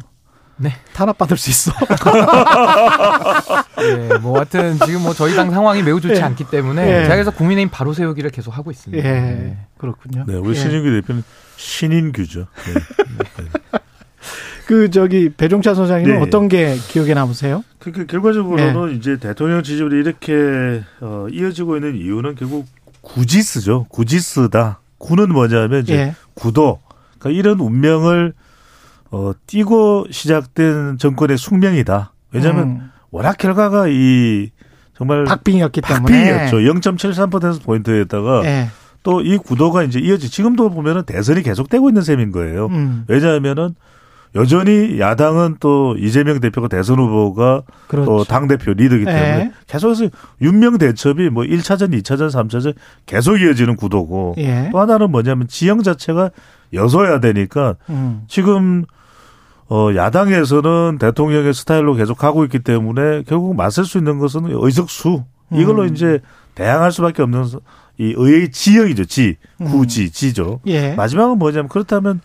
네. 0.58 0.72
탄압받을 0.94 1.38
수 1.38 1.50
있어. 1.50 1.74
예, 3.82 4.18
뭐 4.20 4.38
하여튼 4.38 4.80
지금 4.86 5.01
뭐 5.01 5.13
저희 5.13 5.36
당 5.36 5.51
상황이 5.51 5.84
매우 5.84 6.00
좋지 6.00 6.15
예. 6.15 6.24
않기 6.24 6.46
때문에 6.50 6.82
예. 6.82 7.04
제가 7.04 7.15
그래서 7.15 7.32
국민의힘 7.32 7.70
바로 7.70 7.94
세우기를 7.94 8.30
계속 8.32 8.58
하고 8.58 8.72
있습니다. 8.72 9.06
예. 9.06 9.12
네. 9.12 9.58
그렇군요. 9.77 10.24
네, 10.25 10.36
우리 10.36 10.51
예. 10.51 10.56
신인규 10.56 10.89
대표는 11.01 11.24
신인규죠. 11.58 12.39
네. 12.39 13.80
그 14.65 14.89
저기 14.89 15.29
배종찬 15.29 15.75
소장님은 15.75 16.15
네. 16.15 16.22
어떤 16.22 16.48
게 16.48 16.75
기억에 16.88 17.13
남으세요? 17.13 17.63
그, 17.79 17.91
그 17.91 18.05
결과적으로는 18.05 18.88
네. 18.89 18.95
이제 18.95 19.17
대통령 19.17 19.63
지지율이 19.63 20.00
이렇게 20.00 20.84
어, 21.01 21.27
이어지고 21.31 21.77
있는 21.77 21.95
이유는 21.95 22.36
결국 22.36 22.65
구지스죠. 23.01 23.86
구지스다. 23.89 24.79
구는 24.98 25.29
뭐냐면 25.29 25.84
이제 25.84 25.95
예. 25.95 26.15
구도. 26.34 26.79
그러니까 27.19 27.39
이런 27.39 27.60
운명을 27.60 28.34
어, 29.12 29.31
띄고 29.45 30.07
시작된 30.10 30.98
정권의 30.98 31.38
숙명이다. 31.38 32.12
왜냐하면 32.31 32.63
음, 32.63 32.91
워낙 33.12 33.38
결과가 33.38 33.88
이 33.88 34.50
정말 34.98 35.25
박빙이었기 35.25 35.81
때문에 35.81 36.01
박빙이었죠. 36.01 36.57
0.73% 36.57 37.63
포인트에다가 37.63 38.43
예. 38.45 38.69
또이 39.03 39.38
구도가 39.38 39.84
이제 39.84 40.00
이어지 40.00 40.31
지금도 40.31 40.72
보면은 40.72 41.03
대선이 41.03 41.43
계속되고 41.43 41.89
있는 41.89 42.01
셈인 42.01 42.31
거예요. 42.31 42.65
음, 42.67 43.05
왜냐하면은 43.07 43.75
여전히 44.36 45.00
야당은 45.00 45.58
또 45.60 45.96
이재명 45.98 46.39
대표가 46.42 46.68
대선 46.68 47.00
후보가 47.00 47.63
그렇죠. 47.88 48.06
또 48.18 48.24
당 48.25 48.48
대표 48.48 48.74
리더기 48.74 49.06
때문에 49.06 49.39
예. 49.39 49.51
계속해서 49.68 50.08
윤명 50.42 50.77
대첩이 50.77 51.30
뭐 51.30 51.44
1차전, 51.44 51.94
2차전, 52.01 52.30
3차전 52.30 52.75
계속 53.06 53.38
이어지는 53.39 53.75
구도고 53.77 54.36
예. 54.38 54.70
또 54.72 54.80
하나는 54.80 55.10
뭐냐면 55.12 55.48
지형 55.48 55.84
자체가 55.84 56.32
여서야 56.74 57.20
되니까 57.22 57.75
음, 57.89 58.24
지금 58.27 58.84
어 59.70 59.89
야당에서는 59.96 60.98
대통령의 61.00 61.54
스타일로 61.54 61.96
계속 61.96 62.18
가고 62.18 62.44
있기 62.44 62.60
때문에 62.60 63.24
결국 63.27 63.56
맞설 63.56 63.86
수 63.86 63.98
있는 63.98 64.20
것은 64.20 64.42
의석수 64.48 65.24
이걸로 65.54 65.84
음. 65.84 65.94
이제 65.94 66.20
대항할 66.56 66.92
수밖에 66.92 67.22
없는 67.24 67.46
서- 67.46 67.60
이 67.98 68.13
의의 68.18 68.51
지형이죠 68.51 69.06
지 69.06 69.38
구지 69.58 70.12
지죠 70.12 70.60
예. 70.68 70.94
마지막은 70.96 71.38
뭐냐면 71.39 71.70
그렇다면 71.70 72.20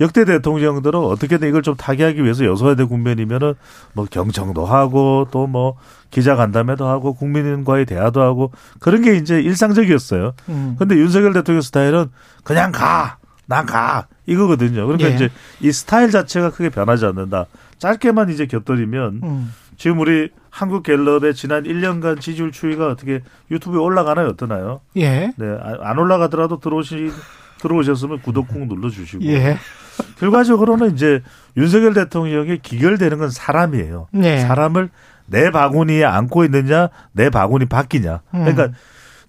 역대 0.00 0.24
대통령들은 0.24 0.98
어떻게든 0.98 1.48
이걸 1.48 1.62
좀 1.62 1.76
타개하기 1.76 2.22
위해서 2.24 2.44
여소야대 2.44 2.84
국면이면은 2.84 3.54
뭐 3.92 4.06
경청도 4.10 4.64
하고 4.64 5.26
또 5.30 5.46
뭐 5.46 5.76
기자 6.10 6.34
간담회도 6.36 6.86
하고 6.88 7.14
국민과의 7.14 7.86
대화도 7.86 8.20
하고 8.20 8.50
그런 8.80 9.02
게 9.02 9.14
이제 9.16 9.40
일상적이었어요. 9.40 10.32
음, 10.48 10.76
근데 10.78 10.96
윤석열 10.96 11.32
대통령 11.32 11.60
스타일은 11.62 12.06
그냥 12.44 12.72
가, 12.72 13.18
난 13.46 13.66
가 13.66 14.06
이거거든요. 14.26 14.86
그러니까 14.86 15.10
예. 15.10 15.14
이제 15.14 15.28
이 15.60 15.70
스타일 15.72 16.10
자체가 16.10 16.50
크게 16.50 16.68
변하지 16.70 17.04
않는다. 17.06 17.46
짧게만 17.78 18.30
이제 18.30 18.46
곁들이면 18.46 19.20
음, 19.22 19.52
지금 19.76 19.98
우리 20.00 20.30
한국 20.50 20.82
갤럽의 20.82 21.34
지난 21.34 21.64
1년간 21.64 22.20
지지율 22.20 22.52
추이가 22.52 22.88
어떻게 22.88 23.22
유튜브에 23.50 23.78
올라가나요? 23.80 24.28
어떠나요? 24.28 24.80
예. 24.96 25.32
네, 25.36 25.46
아- 25.62 25.78
안 25.90 25.98
올라가더라도 25.98 26.58
들어오시 26.60 27.10
들어오셨으면 27.60 28.22
구독 28.22 28.48
꾹 28.48 28.66
눌러주시고 28.66 29.24
예. 29.24 29.56
결과적으로는 30.18 30.94
이제 30.94 31.22
윤석열 31.56 31.94
대통령이 31.94 32.58
기결되는 32.58 33.18
건 33.18 33.30
사람이에요. 33.30 34.08
네. 34.12 34.40
사람을 34.40 34.90
내 35.26 35.50
바구니에 35.50 36.04
안고 36.04 36.44
있느냐, 36.44 36.88
내 37.12 37.30
바구니 37.30 37.66
바뀌냐. 37.66 38.20
음. 38.34 38.44
그러니까 38.44 38.70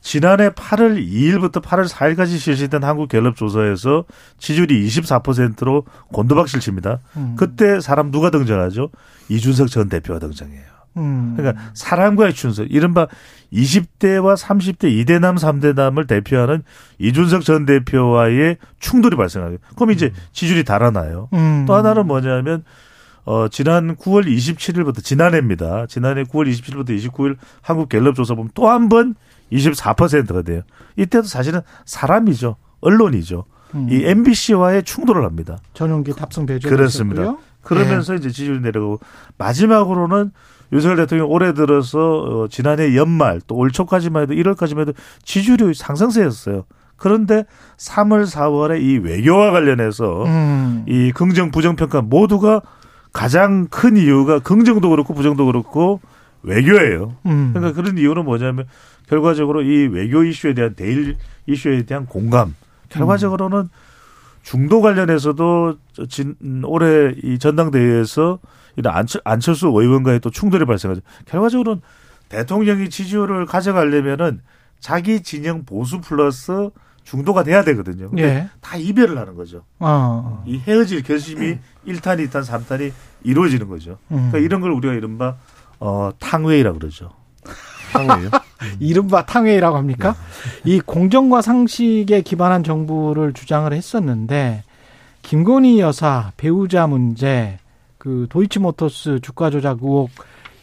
지난해 0.02 0.50
8월 0.50 0.98
2일부터 1.08 1.62
8월 1.62 1.88
4일까지 1.88 2.40
실시된 2.40 2.84
한국 2.84 3.08
갤럽 3.08 3.36
조사에서 3.36 4.06
지지율이 4.40 4.88
24%로 4.88 5.86
곤두박질 6.12 6.60
칩니다. 6.60 7.00
음. 7.18 7.36
그때 7.38 7.80
사람 7.80 8.12
누가 8.12 8.32
등장하죠? 8.32 8.90
이준석 9.30 9.70
전 9.70 9.90
대표가 9.90 10.20
등장해요. 10.20 10.71
음. 10.98 11.34
그러니까 11.38 11.64
사람과의 11.74 12.34
춘석, 12.34 12.68
이른바 12.72 13.08
20대와 13.54 14.36
30대 14.38 14.86
2대남, 15.06 15.38
3대남을 15.38 16.08
대표하는 16.08 16.64
이준석 17.00 17.44
전 17.44 17.66
대표와의 17.66 18.58
충돌이 18.80 19.16
발생하요. 19.16 19.58
그럼 19.76 19.92
이제 19.92 20.12
지지율이 20.32 20.64
달아나요. 20.64 21.30
음. 21.34 21.66
또 21.68 21.74
하나는 21.74 22.08
뭐냐면 22.08 22.64
어 23.24 23.48
지난 23.50 23.96
9월 23.96 24.26
27일부터 24.26 25.04
지난해입니다. 25.04 25.86
지난해 25.88 26.24
9월 26.24 26.50
27일부터 26.52 26.90
29일 26.98 27.38
한국 27.62 27.88
갤럽 27.90 28.16
조사 28.16 28.34
보면 28.34 28.52
또 28.56 28.68
한 28.68 28.90
번 28.90 29.16
24%가 29.52 30.42
돼요. 30.44 30.62
이때도 30.96 31.28
사실은 31.28 31.62
사람이죠. 31.86 32.56
언론이죠. 32.80 33.44
음. 33.76 33.88
이 33.90 34.04
MBC와의 34.06 34.84
충돌을 34.84 35.24
합니다. 35.26 35.58
전용기 35.74 36.14
탑승 36.14 36.46
배제 36.46 36.68
그렇습니다. 36.70 37.36
그러면서 37.62 38.16
이제 38.16 38.30
지지율이 38.30 38.62
내려가고 38.62 39.00
마지막으로는 39.38 40.32
윤석열 40.72 40.98
대통령 40.98 41.30
올해 41.30 41.54
들어서 41.54 42.00
어, 42.00 42.48
지난해 42.50 42.96
연말 42.96 43.42
또 43.48 43.56
올 43.56 43.72
초까지만 43.72 44.24
해도 44.24 44.34
1월까지만 44.34 44.82
해도 44.82 44.94
지지율이 45.24 45.74
상승세였어요. 45.74 46.64
그런데 46.98 47.46
3월, 47.78 48.26
4월에 48.26 48.82
이 48.82 48.98
외교와 49.00 49.52
관련해서 49.52 50.24
음. 50.26 50.86
이 50.88 51.12
긍정, 51.12 51.52
부정 51.52 51.76
평가 51.76 52.02
모두가 52.02 52.62
가장 53.12 53.68
큰 53.70 53.98
이유가 53.98 54.40
긍정도 54.40 54.90
그렇고 54.90 55.14
부정도 55.14 55.46
그렇고 55.46 56.00
외교예요. 56.44 57.16
음. 57.26 57.52
그러니까 57.54 57.80
그런 57.82 57.98
이유는 57.98 58.24
뭐냐면 58.26 58.66
결과적으로 59.10 59.62
이 59.64 59.88
외교 59.88 60.24
이슈에 60.24 60.54
대한 60.54 60.76
대일 60.76 61.18
이슈에 61.48 61.84
대한 61.84 62.06
공감. 62.06 62.56
결과적으로는 62.90 63.70
중도 64.44 64.82
관련해서도 64.82 65.78
저 65.94 66.06
진, 66.08 66.36
음, 66.42 66.62
올해 66.66 67.14
이 67.24 67.38
전당대회에서 67.40 68.40
이런 68.76 68.96
안철, 68.96 69.22
안철수 69.24 69.68
의원과의 69.68 70.20
또 70.20 70.30
충돌이 70.30 70.66
발생하죠. 70.66 71.02
결과적으로는 71.26 71.82
대통령이 72.30 72.90
지지율을 72.90 73.46
가져가려면은 73.46 74.42
자기 74.80 75.22
진영 75.22 75.66
보수 75.66 76.02
플러스 76.02 76.70
중도가 77.04 77.44
돼야 77.44 77.64
되거든요. 77.64 78.10
예. 78.18 78.50
다 78.62 78.78
이별을 78.78 79.18
하는 79.18 79.36
거죠. 79.36 79.64
어. 79.80 80.44
이 80.46 80.58
헤어질 80.60 81.04
결심이 81.04 81.58
1탄, 81.86 82.26
2탄, 82.28 82.44
3탄이 82.44 82.92
이루어지는 83.24 83.68
거죠. 83.68 83.98
음. 84.12 84.30
그러니까 84.30 84.38
이런 84.40 84.62
걸 84.62 84.72
우리가 84.72 84.94
이른바 84.94 85.36
어, 85.80 86.12
탕웨이라 86.20 86.74
그러죠. 86.74 87.10
상회예요. 87.92 88.30
이른바 88.80 89.26
탕웨이라고 89.26 89.78
합니까? 89.78 90.16
이 90.66 90.80
공정과 90.80 91.42
상식에 91.42 92.22
기반한 92.22 92.64
정부를 92.64 93.34
주장을 93.34 93.72
했었는데 93.72 94.64
김건희 95.22 95.80
여사 95.80 96.32
배우자 96.38 96.88
문제, 96.88 97.60
그 97.98 98.28
도이치모터스 98.30 99.20
주가 99.22 99.50
조작 99.50 99.80
의혹 99.82 100.10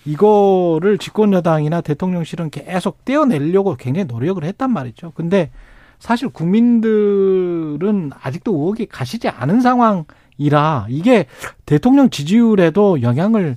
이거를 0.05 0.99
집권 0.99 1.33
여당이나 1.33 1.81
대통령실은 1.81 2.51
계속 2.51 3.05
떼어내려고 3.05 3.77
굉장히 3.77 4.07
노력을 4.07 4.43
했단 4.43 4.73
말이죠. 4.73 5.13
근데 5.15 5.51
사실 5.99 6.29
국민들은 6.29 8.13
아직도 8.21 8.53
의혹이 8.53 8.87
가시지 8.87 9.29
않은 9.29 9.61
상황이라 9.61 10.87
이게 10.89 11.27
대통령 11.67 12.09
지지율에도 12.09 13.03
영향을 13.03 13.57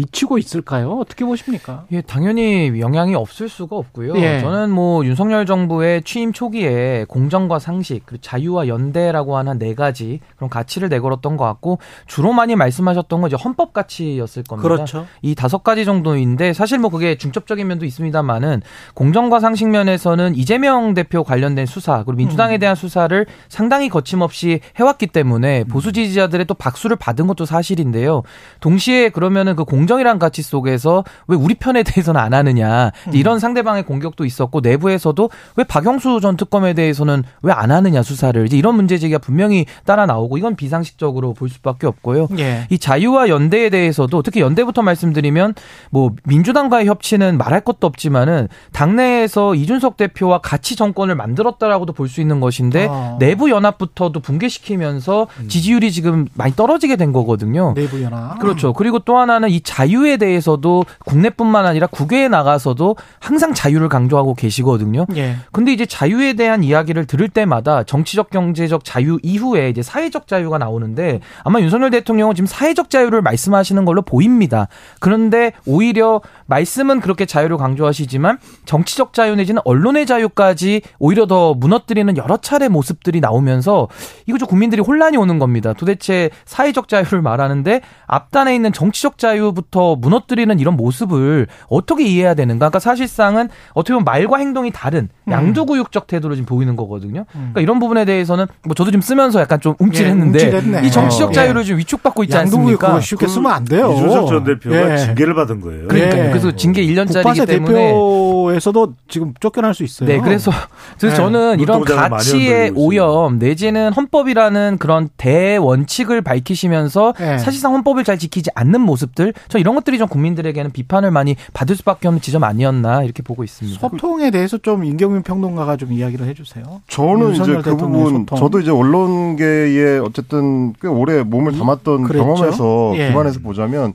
미치고 0.00 0.38
있을까요? 0.38 0.92
어떻게 0.92 1.24
보십니까? 1.24 1.84
예, 1.92 2.00
당연히 2.00 2.80
영향이 2.80 3.14
없을 3.14 3.48
수가 3.48 3.76
없고요. 3.76 4.16
예. 4.16 4.40
저는 4.40 4.70
뭐 4.70 5.04
윤석열 5.04 5.44
정부의 5.46 6.02
취임 6.02 6.32
초기에 6.32 7.04
공정과 7.08 7.58
상식, 7.58 8.06
그리고 8.06 8.22
자유와 8.22 8.68
연대라고 8.68 9.36
하는 9.36 9.58
네 9.58 9.74
가지 9.74 10.20
그런 10.36 10.48
가치를 10.48 10.88
내걸었던 10.88 11.36
것 11.36 11.44
같고 11.44 11.78
주로 12.06 12.32
많이 12.32 12.56
말씀하셨던 12.56 13.20
건 13.20 13.28
이제 13.28 13.36
헌법 13.42 13.72
가치였을 13.72 14.44
겁니다. 14.44 14.68
그렇죠. 14.68 15.06
이 15.22 15.34
다섯 15.34 15.62
가지 15.62 15.84
정도인데 15.84 16.52
사실 16.52 16.78
뭐 16.78 16.90
그게 16.90 17.16
중첩적인 17.16 17.66
면도 17.66 17.84
있습니다만은 17.84 18.62
공정과 18.94 19.40
상식 19.40 19.68
면에서는 19.68 20.34
이재명 20.34 20.94
대표 20.94 21.24
관련된 21.24 21.66
수사 21.66 22.04
그리고 22.04 22.12
민주당에 22.12 22.58
대한 22.58 22.74
수사를 22.74 23.26
상당히 23.48 23.88
거침없이 23.88 24.60
해왔기 24.76 25.08
때문에 25.08 25.64
보수 25.64 25.92
지지자들의 25.92 26.46
또 26.46 26.54
박수를 26.54 26.96
받은 26.96 27.26
것도 27.26 27.44
사실인데요. 27.44 28.22
동시에 28.60 29.10
그러면은 29.10 29.56
그 29.56 29.64
공정 29.64 29.89
이란 29.98 30.18
가치 30.18 30.42
속에서 30.42 31.02
왜 31.26 31.36
우리 31.36 31.54
편에 31.54 31.82
대해서는 31.82 32.20
안 32.20 32.34
하느냐 32.34 32.90
이런 33.12 33.38
상대방의 33.40 33.84
공격도 33.84 34.24
있었고 34.24 34.60
내부에서도 34.60 35.30
왜 35.56 35.64
박영수 35.64 36.20
전 36.20 36.36
특검에 36.36 36.74
대해서는 36.74 37.24
왜 37.42 37.52
안 37.52 37.70
하느냐 37.70 38.02
수사를 38.02 38.44
이제 38.46 38.56
이런 38.56 38.74
문제 38.76 38.96
제기가 38.98 39.18
분명히 39.18 39.66
따라 39.84 40.06
나오고 40.06 40.38
이건 40.38 40.54
비상식적으로 40.56 41.34
볼 41.34 41.48
수밖에 41.48 41.86
없고요. 41.86 42.28
예. 42.38 42.66
이 42.70 42.78
자유와 42.78 43.28
연대에 43.28 43.70
대해서도 43.70 44.22
특히 44.22 44.40
연대부터 44.40 44.82
말씀드리면 44.82 45.54
뭐 45.90 46.10
민주당과의 46.24 46.86
협치는 46.86 47.38
말할 47.38 47.62
것도 47.62 47.86
없지만은 47.86 48.48
당내에서 48.72 49.54
이준석 49.54 49.96
대표와 49.96 50.38
같이 50.40 50.76
정권을 50.76 51.14
만들었다라고도 51.14 51.92
볼 51.94 52.10
수 52.10 52.20
있는 52.20 52.40
것인데 52.40 52.88
아. 52.90 53.16
내부 53.20 53.50
연합부터도 53.50 54.18
붕괴시키면서 54.20 55.28
지지율이 55.48 55.92
지금 55.92 56.26
많이 56.34 56.52
떨어지게 56.56 56.96
된 56.96 57.12
거거든요. 57.12 57.72
내부 57.74 58.02
연합. 58.02 58.38
그렇죠. 58.40 58.72
그리고 58.72 58.98
또 58.98 59.16
하나는 59.18 59.48
자유에 59.70 60.16
대해서도 60.16 60.84
국내뿐만 61.06 61.64
아니라 61.64 61.86
국외에 61.86 62.26
나가서도 62.26 62.96
항상 63.20 63.54
자유를 63.54 63.88
강조하고 63.88 64.34
계시거든요. 64.34 65.06
예. 65.14 65.36
근데 65.52 65.72
이제 65.72 65.86
자유에 65.86 66.32
대한 66.32 66.64
이야기를 66.64 67.06
들을 67.06 67.28
때마다 67.28 67.84
정치적 67.84 68.30
경제적 68.30 68.84
자유 68.84 69.20
이후에 69.22 69.68
이제 69.68 69.80
사회적 69.80 70.26
자유가 70.26 70.58
나오는데 70.58 71.20
아마 71.44 71.60
윤석열 71.60 71.90
대통령은 71.90 72.34
지금 72.34 72.46
사회적 72.46 72.90
자유를 72.90 73.22
말씀하시는 73.22 73.84
걸로 73.84 74.02
보입니다. 74.02 74.66
그런데 74.98 75.52
오히려 75.66 76.20
말씀은 76.46 76.98
그렇게 77.00 77.24
자유를 77.24 77.56
강조하시지만 77.56 78.38
정치적 78.64 79.12
자유 79.12 79.36
내지는 79.36 79.62
언론의 79.64 80.04
자유까지 80.04 80.82
오히려 80.98 81.26
더 81.28 81.54
무너뜨리는 81.54 82.16
여러 82.16 82.38
차례 82.38 82.66
모습들이 82.66 83.20
나오면서 83.20 83.86
이거 84.26 84.36
좀 84.36 84.48
국민들이 84.48 84.82
혼란이 84.82 85.16
오는 85.16 85.38
겁니다. 85.38 85.74
도대체 85.74 86.30
사회적 86.44 86.88
자유를 86.88 87.22
말하는데 87.22 87.82
앞단에 88.08 88.52
있는 88.52 88.72
정치적 88.72 89.16
자유 89.16 89.52
부터 89.60 89.96
무너뜨리는 89.96 90.58
이런 90.58 90.76
모습을 90.76 91.46
어떻게 91.68 92.04
이해해야 92.04 92.34
되는가? 92.34 92.68
그러니까 92.68 92.78
사실상은 92.78 93.48
어떻게 93.74 93.92
보면 93.94 94.04
말과 94.04 94.38
행동이 94.38 94.70
다른 94.70 95.08
음. 95.24 95.32
양도구육적 95.32 96.06
태도로 96.06 96.34
지금 96.34 96.46
보이는 96.46 96.76
거거든요. 96.76 97.24
그러니까 97.32 97.60
이런 97.60 97.78
부분에 97.78 98.04
대해서는 98.04 98.46
뭐 98.64 98.74
저도 98.74 98.90
지금 98.90 99.02
쓰면서 99.02 99.40
약간 99.40 99.60
좀 99.60 99.74
움찔했는데 99.78 100.82
예. 100.82 100.86
이 100.86 100.90
정치적 100.90 101.30
어, 101.30 101.32
자유를 101.32 101.62
예. 101.62 101.66
좀 101.66 101.78
위축받고 101.78 102.24
있지 102.24 102.36
않습니까? 102.36 103.00
쉽게 103.00 103.26
쓰면 103.26 103.50
안 103.50 103.64
돼요. 103.64 103.92
이준석 103.92 104.28
전 104.28 104.44
대표가 104.44 104.92
예. 104.92 104.96
징계를 104.98 105.34
받은 105.34 105.60
거예요. 105.60 105.88
그러니까요. 105.88 106.24
예. 106.24 106.28
그래서 106.30 106.50
징계 106.52 106.82
1년짜리이기 106.82 107.22
국바세 107.22 107.46
때문에 107.46 107.74
대표에서도 107.74 108.94
지금 109.08 109.34
쫓겨날 109.40 109.74
수 109.74 109.84
있어요. 109.84 110.08
네, 110.08 110.18
그래서 110.18 110.50
그래서 110.98 111.16
네. 111.16 111.22
저는 111.22 111.60
이런 111.60 111.84
가치의. 111.84 112.72
오염 112.74 113.38
내지는 113.38 113.92
헌법이라는 113.92 114.78
그런 114.78 115.08
대원칙을 115.16 116.22
밝히시면서 116.22 117.14
네. 117.18 117.38
사실상 117.38 117.74
헌법을 117.74 118.04
잘 118.04 118.18
지키지 118.18 118.50
않는 118.54 118.80
모습들, 118.80 119.32
저 119.50 119.58
이런 119.58 119.74
것들이 119.74 119.98
좀 119.98 120.08
국민들에게는 120.08 120.70
비판을 120.70 121.10
많이 121.10 121.36
받을 121.52 121.74
수밖에 121.76 122.08
없는 122.08 122.22
지점 122.22 122.44
아니었나 122.44 123.02
이렇게 123.02 123.22
보고 123.22 123.42
있습니다. 123.42 123.80
소통에 123.80 124.30
대해서 124.30 124.56
좀 124.58 124.84
임경민 124.84 125.22
평론가가 125.22 125.76
좀 125.76 125.92
이야기를 125.92 126.26
해주세요. 126.28 126.82
저는 126.86 127.34
이제 127.34 127.56
그 127.60 127.76
부분 127.76 128.20
소통. 128.20 128.38
저도 128.38 128.60
이제 128.60 128.70
언론계에 128.70 129.98
어쨌든 129.98 130.72
꽤 130.80 130.86
오래 130.86 131.22
몸을 131.24 131.58
담았던 131.58 132.04
그랬죠. 132.04 132.24
경험에서 132.24 132.92
예. 132.94 133.08
기반해서 133.08 133.40
보자면 133.40 133.94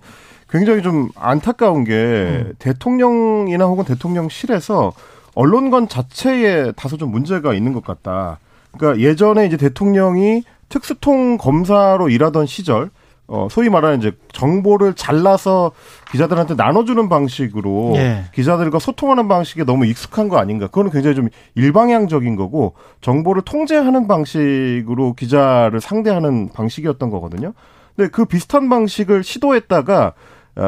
굉장히 0.49 0.83
좀 0.83 1.09
안타까운 1.15 1.85
게 1.85 1.93
음. 1.93 2.53
대통령이나 2.59 3.65
혹은 3.65 3.85
대통령실에서 3.85 4.91
언론관 5.35 5.87
자체에 5.87 6.73
다소 6.73 6.97
좀 6.97 7.11
문제가 7.11 7.53
있는 7.53 7.71
것 7.71 7.83
같다. 7.83 8.39
그러니까 8.77 9.01
예전에 9.01 9.45
이제 9.47 9.55
대통령이 9.55 10.43
특수통 10.67 11.37
검사로 11.37 12.09
일하던 12.09 12.45
시절 12.45 12.89
어, 13.27 13.47
소위 13.49 13.69
말하는 13.69 13.97
이제 13.97 14.11
정보를 14.31 14.93
잘라서 14.93 15.71
기자들한테 16.11 16.55
나눠주는 16.55 17.09
방식으로 17.09 17.93
예. 17.95 18.25
기자들과 18.33 18.79
소통하는 18.79 19.27
방식에 19.27 19.63
너무 19.63 19.85
익숙한 19.85 20.29
거 20.29 20.37
아닌가. 20.37 20.67
그거는 20.67 20.91
굉장히 20.91 21.15
좀 21.15 21.29
일방향적인 21.55 22.35
거고 22.35 22.73
정보를 23.01 23.41
통제하는 23.41 24.07
방식으로 24.07 25.13
기자를 25.13 25.81
상대하는 25.81 26.49
방식이었던 26.53 27.09
거거든요. 27.09 27.53
근데 27.95 28.09
그 28.11 28.25
비슷한 28.25 28.69
방식을 28.69 29.23
시도했다가 29.23 30.07
어, 30.07 30.13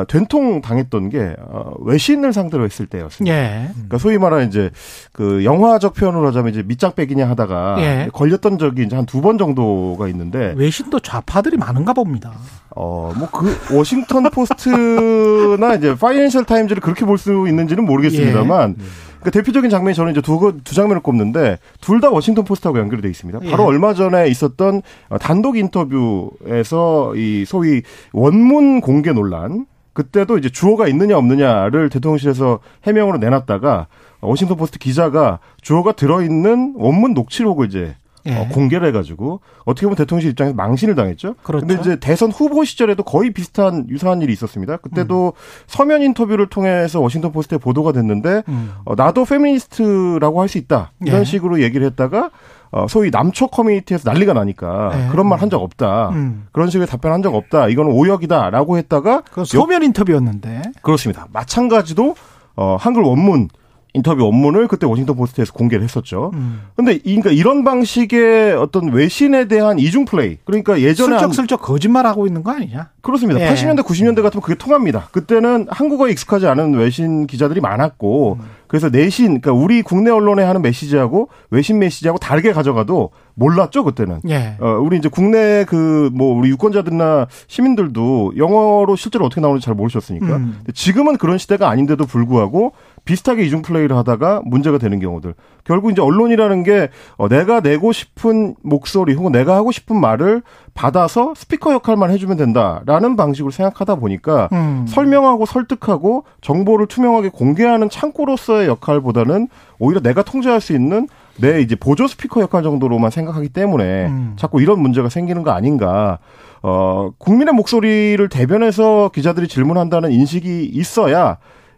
된통 0.07 0.61
당했던 0.61 1.09
게 1.09 1.35
어, 1.39 1.71
외신을 1.79 2.33
상대로 2.33 2.65
했을 2.65 2.85
때였습니다. 2.87 3.35
예. 3.35 3.69
그러니까 3.73 3.97
소위 3.97 4.17
말하는 4.17 4.47
이제 4.47 4.69
그 5.13 5.43
영화적 5.45 5.93
표현으로 5.93 6.27
하자면 6.27 6.51
이제 6.53 6.63
밑장 6.63 6.93
빼기냐 6.95 7.27
하다가 7.29 7.75
예. 7.79 8.09
걸렸던 8.11 8.57
적이 8.57 8.83
이제 8.83 8.95
한 8.95 9.05
두 9.05 9.21
번 9.21 9.37
정도가 9.37 10.07
있는데 10.09 10.53
외신도 10.57 10.99
좌파들이 10.99 11.57
많은가 11.57 11.93
봅니다. 11.93 12.33
어, 12.75 13.11
뭐, 13.17 13.27
그, 13.31 13.75
워싱턴 13.75 14.23
포스트나 14.29 15.75
이제 15.75 15.95
파이낸셜 15.95 16.45
타임즈를 16.45 16.81
그렇게 16.81 17.05
볼 17.05 17.17
수 17.17 17.45
있는지는 17.47 17.85
모르겠습니다만, 17.85 18.75
예. 18.77 18.83
그 19.23 19.31
대표적인 19.31 19.71
장면이 19.71 19.95
저는 19.95 20.11
이제 20.11 20.21
두, 20.21 20.37
거- 20.39 20.53
두 20.63 20.75
장면을 20.75 21.01
꼽는데, 21.01 21.57
둘 21.81 21.99
다 22.01 22.11
워싱턴 22.11 22.45
포스트하고 22.45 22.77
연결이 22.77 23.01
돼 23.01 23.09
있습니다. 23.09 23.39
바로 23.49 23.63
예. 23.63 23.67
얼마 23.67 23.95
전에 23.95 24.27
있었던 24.27 24.83
어, 25.09 25.17
단독 25.17 25.57
인터뷰에서 25.57 27.15
이 27.15 27.45
소위 27.45 27.81
원문 28.13 28.81
공개 28.81 29.11
논란, 29.11 29.65
그때도 29.97 30.37
이제 30.37 30.47
주어가 30.47 30.87
있느냐 30.89 31.17
없느냐를 31.17 31.89
대통령실에서 31.89 32.59
해명으로 32.83 33.17
내놨다가 33.17 33.87
워싱턴 34.21 34.55
포스트 34.55 34.77
기자가 34.77 35.39
주어가 35.63 35.93
들어있는 35.93 36.75
원문 36.77 37.15
녹취록을 37.15 37.65
이제 37.65 37.95
예. 38.27 38.35
어, 38.35 38.47
공개를 38.47 38.87
해가지고 38.89 39.39
어떻게 39.65 39.87
보면 39.87 39.95
대통령실 39.95 40.29
입장에서 40.31 40.55
망신을 40.55 40.93
당했죠. 40.93 41.33
그렇죠. 41.41 41.65
근데 41.65 41.81
이제 41.81 41.95
대선 41.95 42.29
후보 42.29 42.63
시절에도 42.63 43.01
거의 43.01 43.31
비슷한 43.31 43.89
유사한 43.89 44.21
일이 44.21 44.33
있었습니다. 44.33 44.77
그때도 44.77 45.33
서면 45.65 46.03
인터뷰를 46.03 46.45
통해서 46.45 46.99
워싱턴 46.99 47.31
포스트에 47.31 47.57
보도가 47.57 47.91
됐는데 47.93 48.43
음. 48.49 48.73
어, 48.85 48.93
나도 48.93 49.25
페미니스트라고 49.25 50.41
할 50.41 50.47
수 50.47 50.59
있다 50.59 50.91
이런 51.01 51.21
예. 51.21 51.23
식으로 51.23 51.63
얘기를 51.63 51.87
했다가 51.87 52.29
어, 52.71 52.85
소위 52.89 53.09
남초 53.11 53.47
커뮤니티에서 53.47 54.09
난리가 54.09 54.33
나니까 54.33 54.91
예. 55.05 55.07
그런 55.11 55.27
말 55.27 55.39
한 55.39 55.49
적 55.49 55.61
없다. 55.61 56.09
음. 56.09 56.47
그런 56.51 56.69
식의 56.69 56.87
답변한 56.87 57.21
적 57.21 57.33
없다. 57.33 57.67
이거는 57.69 57.91
오역이다라고 57.91 58.77
했다가 58.77 59.23
그 59.31 59.45
서면 59.45 59.83
인터뷰였는데. 59.83 60.61
그렇습니다. 60.81 61.27
마찬가지로 61.31 62.15
어, 62.55 62.75
한글 62.79 63.03
원문 63.03 63.49
인터뷰 63.93 64.23
원문을 64.25 64.67
그때 64.67 64.85
워싱턴 64.85 65.15
포스트에서 65.15 65.53
공개를 65.53 65.83
했었죠. 65.83 66.29
음. 66.35 66.61
근데 66.75 66.93
이- 66.95 67.01
그러니까 67.15 67.31
이런 67.31 67.63
방식의 67.63 68.53
어떤 68.55 68.91
외신에 68.91 69.47
대한 69.47 69.79
이중 69.79 70.05
플레이. 70.05 70.37
그러니까 70.45 70.81
예전에 70.81 71.11
한- 71.13 71.19
슬쩍슬쩍 71.19 71.61
거짓말하고 71.61 72.27
있는 72.27 72.43
거 72.43 72.51
아니냐? 72.51 72.89
그렇습니다. 73.01 73.39
예. 73.41 73.51
80년대, 73.51 73.79
90년대 73.83 74.21
같으면 74.21 74.41
그게 74.41 74.55
통합니다. 74.55 75.07
그때는 75.11 75.65
한국어에 75.69 76.11
익숙하지 76.11 76.45
않은 76.47 76.75
외신 76.75 77.25
기자들이 77.25 77.59
많았고, 77.61 78.37
그래서 78.67 78.89
내신, 78.89 79.41
그러니까 79.41 79.53
우리 79.53 79.81
국내 79.81 80.11
언론에 80.11 80.43
하는 80.43 80.61
메시지하고 80.61 81.29
외신 81.49 81.79
메시지하고 81.79 82.19
다르게 82.19 82.51
가져가도 82.51 83.11
몰랐죠, 83.35 83.83
그때는. 83.83 84.21
예. 84.29 84.57
어, 84.59 84.79
우리 84.81 84.97
이제 84.97 85.09
국내 85.09 85.63
그, 85.65 86.09
뭐, 86.13 86.37
우리 86.37 86.49
유권자들이나 86.49 87.27
시민들도 87.47 88.33
영어로 88.37 88.95
실제로 88.95 89.25
어떻게 89.25 89.41
나오는지 89.41 89.65
잘 89.65 89.75
모르셨으니까. 89.75 90.37
음. 90.37 90.59
지금은 90.73 91.17
그런 91.17 91.37
시대가 91.37 91.69
아닌데도 91.69 92.05
불구하고 92.05 92.73
비슷하게 93.05 93.45
이중 93.45 93.61
플레이를 93.61 93.95
하다가 93.95 94.41
문제가 94.45 94.77
되는 94.77 94.99
경우들. 94.99 95.33
결국 95.67 95.91
이제 95.91 96.01
언론이라는 96.01 96.63
게 96.63 96.89
어, 97.17 97.27
내가 97.27 97.59
내고 97.59 97.91
싶은 97.91 98.55
목소리 98.63 99.13
혹은 99.13 99.33
내가 99.33 99.55
하고 99.55 99.73
싶은 99.73 99.99
말을 99.99 100.41
받아서 100.73 101.33
스피커 101.35 101.73
역할만 101.73 102.09
해주면 102.11 102.37
된다라는 102.37 103.17
방식으로 103.17 103.51
생각하다 103.51 103.95
보니까 103.95 104.47
음. 104.53 104.85
설명하고 104.87 105.45
설득하고 105.45 106.23
정보를 106.39 106.87
투명하게 106.87 107.29
공개하는 107.29 107.89
창구로서의 107.89 108.67
역할보다는 108.67 109.49
오히려 109.77 109.99
내가 109.99 110.23
통제할 110.23 110.61
수 110.61 110.73
있는 110.73 111.09
내 111.35 111.59
이제 111.59 111.75
보조 111.75 112.07
스피커 112.07 112.41
역할 112.41 112.63
정도로만 112.63 113.11
생각하기 113.11 113.49
때문에 113.49 114.07
음. 114.07 114.33
자꾸 114.37 114.61
이런 114.61 114.79
문제가 114.79 115.09
생기는 115.09 115.43
거 115.43 115.51
아닌가. 115.51 116.19
어, 116.63 117.11
국민의 117.17 117.53
목소리를 117.53 118.27
대변해서 118.29 119.11
기자들이 119.13 119.47
질문한다는 119.47 120.11
인식이 120.11 120.65
있어야 120.73 121.37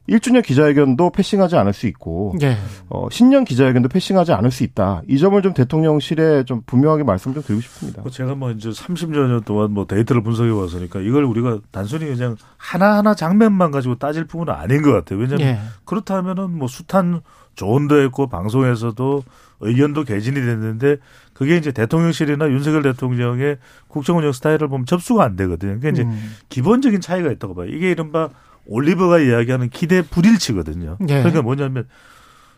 1주년 0.09 0.43
기자회견도 0.43 1.11
패싱하지 1.11 1.55
않을 1.55 1.73
수 1.73 1.87
있고, 1.87 2.35
예. 2.41 2.57
어, 2.89 3.07
신년 3.11 3.45
기자회견도 3.45 3.89
패싱하지 3.89 4.33
않을 4.33 4.51
수 4.51 4.63
있다. 4.63 5.01
이 5.07 5.17
점을 5.17 5.39
좀 5.41 5.53
대통령실에 5.53 6.43
좀 6.43 6.61
분명하게 6.65 7.03
말씀 7.03 7.33
좀 7.33 7.43
드리고 7.43 7.61
싶습니다. 7.61 8.01
뭐 8.01 8.11
제가 8.11 8.35
뭐 8.35 8.51
이제 8.51 8.69
30여 8.69 9.27
년 9.27 9.41
동안 9.43 9.71
뭐 9.71 9.85
데이터를 9.85 10.23
분석해 10.23 10.49
왔으니까 10.49 10.99
이걸 11.01 11.23
우리가 11.23 11.59
단순히 11.71 12.05
그냥 12.05 12.35
하나하나 12.57 13.13
장면만 13.13 13.71
가지고 13.71 13.95
따질 13.95 14.25
부분은 14.25 14.53
아닌 14.53 14.81
것 14.81 14.91
같아요. 14.91 15.19
왜냐하면 15.19 15.47
예. 15.47 15.59
그렇다면은 15.85 16.57
뭐 16.57 16.67
숱한 16.67 17.21
조언도 17.55 18.01
했고 18.01 18.27
방송에서도 18.27 19.23
의견도 19.61 20.05
개진이 20.05 20.35
됐는데 20.35 20.97
그게 21.33 21.57
이제 21.57 21.71
대통령실이나 21.71 22.49
윤석열 22.49 22.81
대통령의 22.83 23.57
국정 23.87 24.17
운영 24.17 24.31
스타일을 24.31 24.67
보면 24.67 24.85
접수가 24.85 25.23
안 25.23 25.35
되거든요. 25.35 25.73
그게 25.75 25.89
이제 25.89 26.03
음. 26.03 26.35
기본적인 26.49 27.01
차이가 27.01 27.31
있다고 27.31 27.55
봐요. 27.55 27.67
이게 27.67 27.91
이른바 27.91 28.29
올리버가 28.69 29.19
이야기하는 29.19 29.69
기대 29.69 30.01
불일치거든요. 30.01 30.97
예. 31.01 31.05
그러니까 31.19 31.41
뭐냐면 31.41 31.87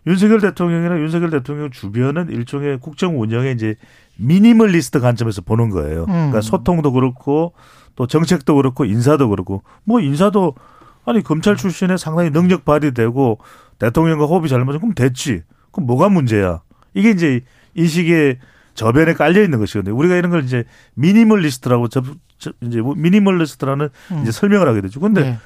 윤석열 0.06 0.42
대통령이나 0.42 1.00
윤석열 1.00 1.30
대통령 1.30 1.72
주변은 1.72 2.30
일종의 2.30 2.80
국정 2.80 3.20
운영의 3.22 3.54
이제 3.54 3.76
미니멀리스트 4.18 5.00
관점에서 5.00 5.42
보는 5.42 5.70
거예요. 5.70 6.06
그러니까 6.06 6.40
음. 6.40 6.42
소통도 6.42 6.92
그렇고 6.92 7.54
또 7.96 8.08
정책도 8.08 8.56
그렇고 8.56 8.86
인사도 8.86 9.30
그렇고 9.30 9.64
뭐 9.84 10.00
인사도 10.02 10.56
아니 11.06 11.24
검찰 11.24 11.56
출신에 11.56 11.98
상당히 11.98 12.30
능력 12.30 12.66
발휘되고 12.66 13.40
대통령과 13.80 14.26
호흡이 14.26 14.50
잘 14.50 14.60
맞으면 14.66 14.80
그럼 14.80 14.94
됐지. 14.94 15.44
그럼 15.72 15.88
뭐가 15.88 16.10
문제야? 16.10 16.62
이게 16.94 17.12
이제 17.12 17.42
인식의 17.76 18.40
저변에 18.74 19.14
깔려 19.14 19.42
있는 19.42 19.60
것이거든요. 19.60 19.96
우리가 19.96 20.16
이런 20.16 20.32
걸 20.32 20.44
이제 20.44 20.66
미니멀리스트라고 20.96 21.88
접, 21.88 22.06
접- 22.38 22.54
이제 22.62 22.82
뭐 22.82 22.96
minimalist라는 22.96 23.90
음. 24.12 24.20
이제 24.22 24.32
설명을 24.32 24.68
하게 24.68 24.82
되죠. 24.82 25.00
근데 25.00 25.22
예. 25.22 25.38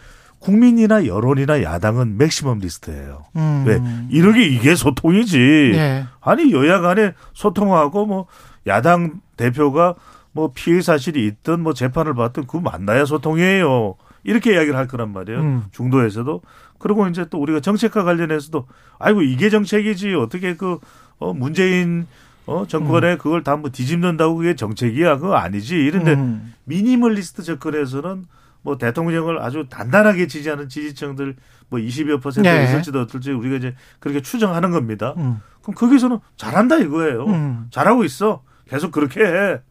국민이나 0.46 1.08
여론이나 1.08 1.64
야당은 1.64 2.18
maximalist예요. 2.18 3.24
음. 3.36 3.64
왜? 3.66 3.82
이러게 4.10 4.46
이게 4.46 4.76
소통이지. 4.76 5.72
예. 5.74 6.06
아니 6.22 6.52
여야 6.54 6.82
간에 6.82 7.14
소통하고 7.34 8.06
뭐 8.06 8.26
야당 8.68 9.22
대표가 9.38 9.96
뭐 10.34 10.52
피해 10.54 10.82
사실이 10.82 11.26
있든 11.26 11.62
뭐 11.62 11.74
재판을 11.74 12.14
받든 12.14 12.46
그거 12.46 12.60
만나야 12.60 13.06
소통이에요. 13.06 13.96
이렇게 14.24 14.54
이야기를 14.54 14.76
할 14.76 14.88
거란 14.88 15.12
말이에요. 15.14 15.40
음. 15.40 15.64
중도에서도. 15.72 16.42
그리고 16.78 17.08
이제 17.08 17.26
또 17.30 17.40
우리가 17.40 17.60
정책과 17.62 18.04
관련해서도 18.04 18.68
아이고 19.00 19.24
이게 19.24 19.50
정책이지 19.50 20.14
어떻게 20.14 20.56
그 20.56 20.78
어, 21.18 21.34
문재인 21.34 22.06
어, 22.46 22.66
정권에 22.68 23.18
그걸 23.18 23.44
다 23.44 23.56
뭐 23.58 23.72
뒤집는다고 23.72 24.36
그게 24.36 24.56
정책이야. 24.56 25.18
그거 25.18 25.36
아니지. 25.36 25.76
이런데 25.76 26.14
음. 26.14 26.54
미니멀리스트 26.66 27.42
접근에서는 27.42 28.26
뭐 28.65 28.80
대통령을 28.80 29.39
아주 29.43 29.67
단단하게 29.69 30.25
지지하는 30.25 30.67
지지층들 30.69 31.36
뭐 31.69 31.80
20여 31.80 32.19
퍼센트 32.19 32.49
네. 32.49 32.63
있을지도 32.63 33.01
어떨지 33.01 33.32
우리가 33.32 33.58
이제 33.58 33.75
그렇게 33.99 34.23
추정하는 34.23 34.71
겁니다. 34.71 35.13
음. 35.17 35.39
그럼 35.62 35.75
거기서는 35.75 36.17
잘한다 36.36 36.80
이거예요. 36.80 37.25
음. 37.28 37.67
잘하고 37.69 38.04
있어. 38.06 38.41
계속 38.67 38.91
그렇게 38.91 39.23
해. 39.23 39.62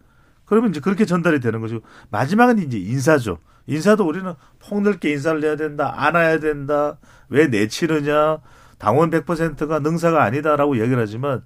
그러면 0.45 0.71
이제 0.71 0.79
그렇게 0.79 1.07
전달이 1.07 1.41
되는 1.41 1.61
거죠. 1.61 1.81
마지막은 2.11 2.61
이제 2.61 2.79
인사죠. 2.79 3.39
인사도 3.67 4.07
우리는 4.07 4.33
폭넓게 4.61 5.11
인사를 5.11 5.43
해야 5.43 5.57
된다. 5.57 5.93
안아야 5.97 6.39
된다. 6.39 6.99
왜 7.29 7.49
내치느냐. 7.49 8.39
당원 8.79 9.11
100%가 9.11 9.81
능사가 9.81 10.23
아니다라고 10.23 10.79
얘기를 10.79 11.03
하지만 11.03 11.43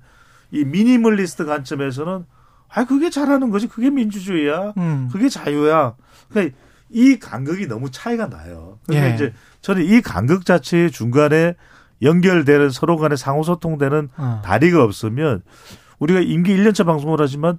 이 0.50 0.64
미니멀리스트 0.66 1.46
관점에서는 1.46 2.26
아 2.68 2.84
그게 2.84 3.08
잘하는 3.08 3.48
거지. 3.48 3.68
그게 3.68 3.88
민주주의야. 3.88 4.74
음. 4.76 5.08
그게 5.10 5.30
자유야. 5.30 5.94
그러니까 6.28 6.54
이 6.90 7.18
간극이 7.18 7.66
너무 7.68 7.90
차이가 7.90 8.28
나요. 8.28 8.78
그러니까 8.86 9.10
예. 9.10 9.14
이제 9.14 9.32
저는 9.60 9.84
이 9.84 10.00
간극 10.00 10.44
자체의 10.46 10.90
중간에 10.90 11.54
연결되는 12.02 12.70
서로 12.70 12.96
간에 12.96 13.16
상호 13.16 13.42
소통되는 13.42 14.08
어. 14.16 14.42
다리가 14.44 14.82
없으면 14.84 15.42
우리가 15.98 16.20
임기 16.20 16.56
1년차 16.56 16.86
방송을 16.86 17.18
하지만 17.20 17.58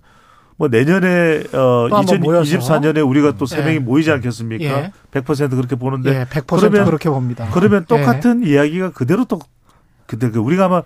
뭐 0.58 0.68
내년에 0.68 1.44
어또 1.54 1.90
한번 1.96 2.20
모여서. 2.22 2.58
2024년에 2.58 3.08
우리가 3.08 3.38
또세 3.38 3.60
예. 3.60 3.64
명이 3.64 3.80
모이지 3.80 4.12
않겠습니까? 4.12 4.64
예. 4.66 4.92
100% 5.12 5.50
그렇게 5.52 5.76
보는데 5.76 6.22
예, 6.22 6.26
100% 6.26 6.48
그러면- 6.48 6.86
그렇게 6.86 7.10
봅니다. 7.10 7.50
그러면 7.54 7.82
예. 7.84 7.86
똑같은 7.86 8.44
이야기가 8.44 8.92
그대로 8.92 9.26
또 9.26 9.40
그때 10.06 10.30
그 10.32 10.40
우리가 10.40 10.66
아마 10.66 10.82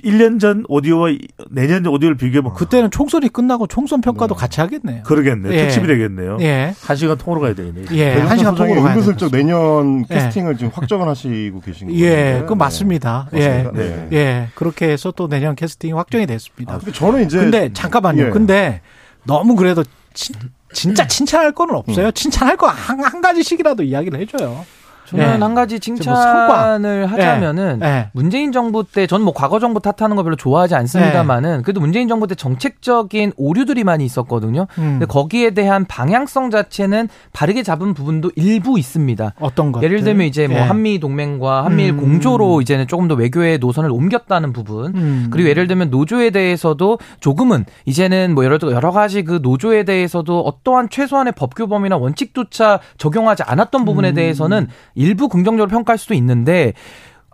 1년 0.00 0.40
전 0.40 0.64
오디오와 0.68 1.10
이- 1.10 1.18
내년 1.50 1.86
오디오를 1.86 2.16
비교해보면 2.16 2.56
그때는 2.56 2.90
총선이 2.90 3.28
끝나고 3.28 3.66
총선 3.66 4.00
평가도 4.00 4.34
네. 4.34 4.40
같이 4.40 4.60
하겠네요. 4.60 5.02
그러겠네 5.02 5.48
요. 5.48 5.52
예. 5.52 5.62
특집이 5.66 5.86
되겠네요. 5.86 6.38
예. 6.40 6.74
한 6.80 6.96
시간 6.96 7.18
통으로 7.18 7.40
가야 7.42 7.54
되겠네요. 7.54 7.84
예. 7.92 8.04
배종찬 8.14 8.28
한 8.30 8.38
시간 8.38 8.54
통으로 8.54 8.82
가야 8.82 8.94
은근슬쩍. 8.94 9.30
내년 9.32 10.04
예. 10.10 10.14
캐스팅을 10.14 10.56
지금 10.56 10.70
확정을 10.74 11.06
하시고 11.08 11.60
계신 11.60 11.88
거예요. 11.88 12.04
예, 12.04 12.44
그 12.48 12.54
맞습니다. 12.54 13.28
예. 13.34 13.64
맞습니까? 13.64 13.72
네. 13.78 14.08
예. 14.12 14.48
그렇게 14.54 14.88
해서 14.88 15.12
또 15.14 15.28
내년 15.28 15.54
캐스팅이 15.54 15.92
확정이 15.92 16.26
됐습니다. 16.26 16.78
근데 16.78 16.92
저는 16.92 17.26
이제 17.26 17.38
근데 17.38 17.70
잠깐만요. 17.72 18.26
예. 18.26 18.30
근데 18.30 18.80
너무 19.24 19.54
그래도 19.56 19.84
친, 20.14 20.34
진짜 20.72 21.06
칭찬할 21.06 21.52
거는 21.52 21.74
없어요. 21.74 22.10
칭찬할 22.12 22.56
거 22.56 22.66
한 22.66 23.00
한 23.02 23.20
가지씩이라도 23.20 23.82
이야기를 23.82 24.20
해줘요. 24.20 24.64
저는 25.12 25.36
예. 25.36 25.38
한 25.38 25.54
가지 25.54 25.74
뭐. 25.74 25.80
칭찬을 25.80 27.06
하자면은 27.06 27.80
예. 27.82 28.08
문재인 28.12 28.52
정부 28.52 28.84
때전뭐 28.84 29.32
과거 29.34 29.60
정부 29.60 29.80
탓하는 29.80 30.16
거 30.16 30.22
별로 30.22 30.36
좋아하지 30.36 30.74
않습니다만은 30.74 31.62
그래도 31.62 31.80
문재인 31.80 32.08
정부 32.08 32.26
때 32.26 32.34
정책적인 32.34 33.32
오류들이 33.36 33.84
많이 33.84 34.04
있었거든요. 34.04 34.66
음. 34.78 34.98
근데 34.98 35.06
거기에 35.06 35.50
대한 35.50 35.84
방향성 35.84 36.50
자체는 36.50 37.08
바르게 37.32 37.62
잡은 37.62 37.94
부분도 37.94 38.30
일부 38.36 38.78
있습니다. 38.78 39.34
어떤 39.40 39.72
것? 39.72 39.82
예를 39.82 40.02
들면 40.02 40.26
이제 40.26 40.46
뭐 40.48 40.56
예. 40.56 40.62
한미 40.62 40.98
동맹과 40.98 41.64
한미일 41.64 41.92
음. 41.92 41.96
공조로 41.98 42.60
이제는 42.62 42.86
조금 42.86 43.08
더 43.08 43.14
외교의 43.14 43.58
노선을 43.58 43.90
옮겼다는 43.90 44.52
부분. 44.52 44.94
음. 44.96 45.28
그리고 45.30 45.48
예를 45.48 45.66
들면 45.66 45.90
노조에 45.90 46.30
대해서도 46.30 46.98
조금은 47.20 47.64
이제는 47.84 48.34
뭐 48.34 48.44
여러 48.44 48.58
여러 48.62 48.90
가지 48.90 49.24
그 49.24 49.40
노조에 49.42 49.84
대해서도 49.84 50.40
어떠한 50.40 50.88
최소한의 50.90 51.34
법규범이나 51.36 51.96
원칙조차 51.96 52.80
적용하지 52.96 53.42
않았던 53.42 53.84
부분에 53.84 54.10
음. 54.10 54.14
대해서는 54.14 54.68
일부 55.02 55.28
긍정적으로 55.28 55.68
평가할 55.68 55.98
수도 55.98 56.14
있는데 56.14 56.72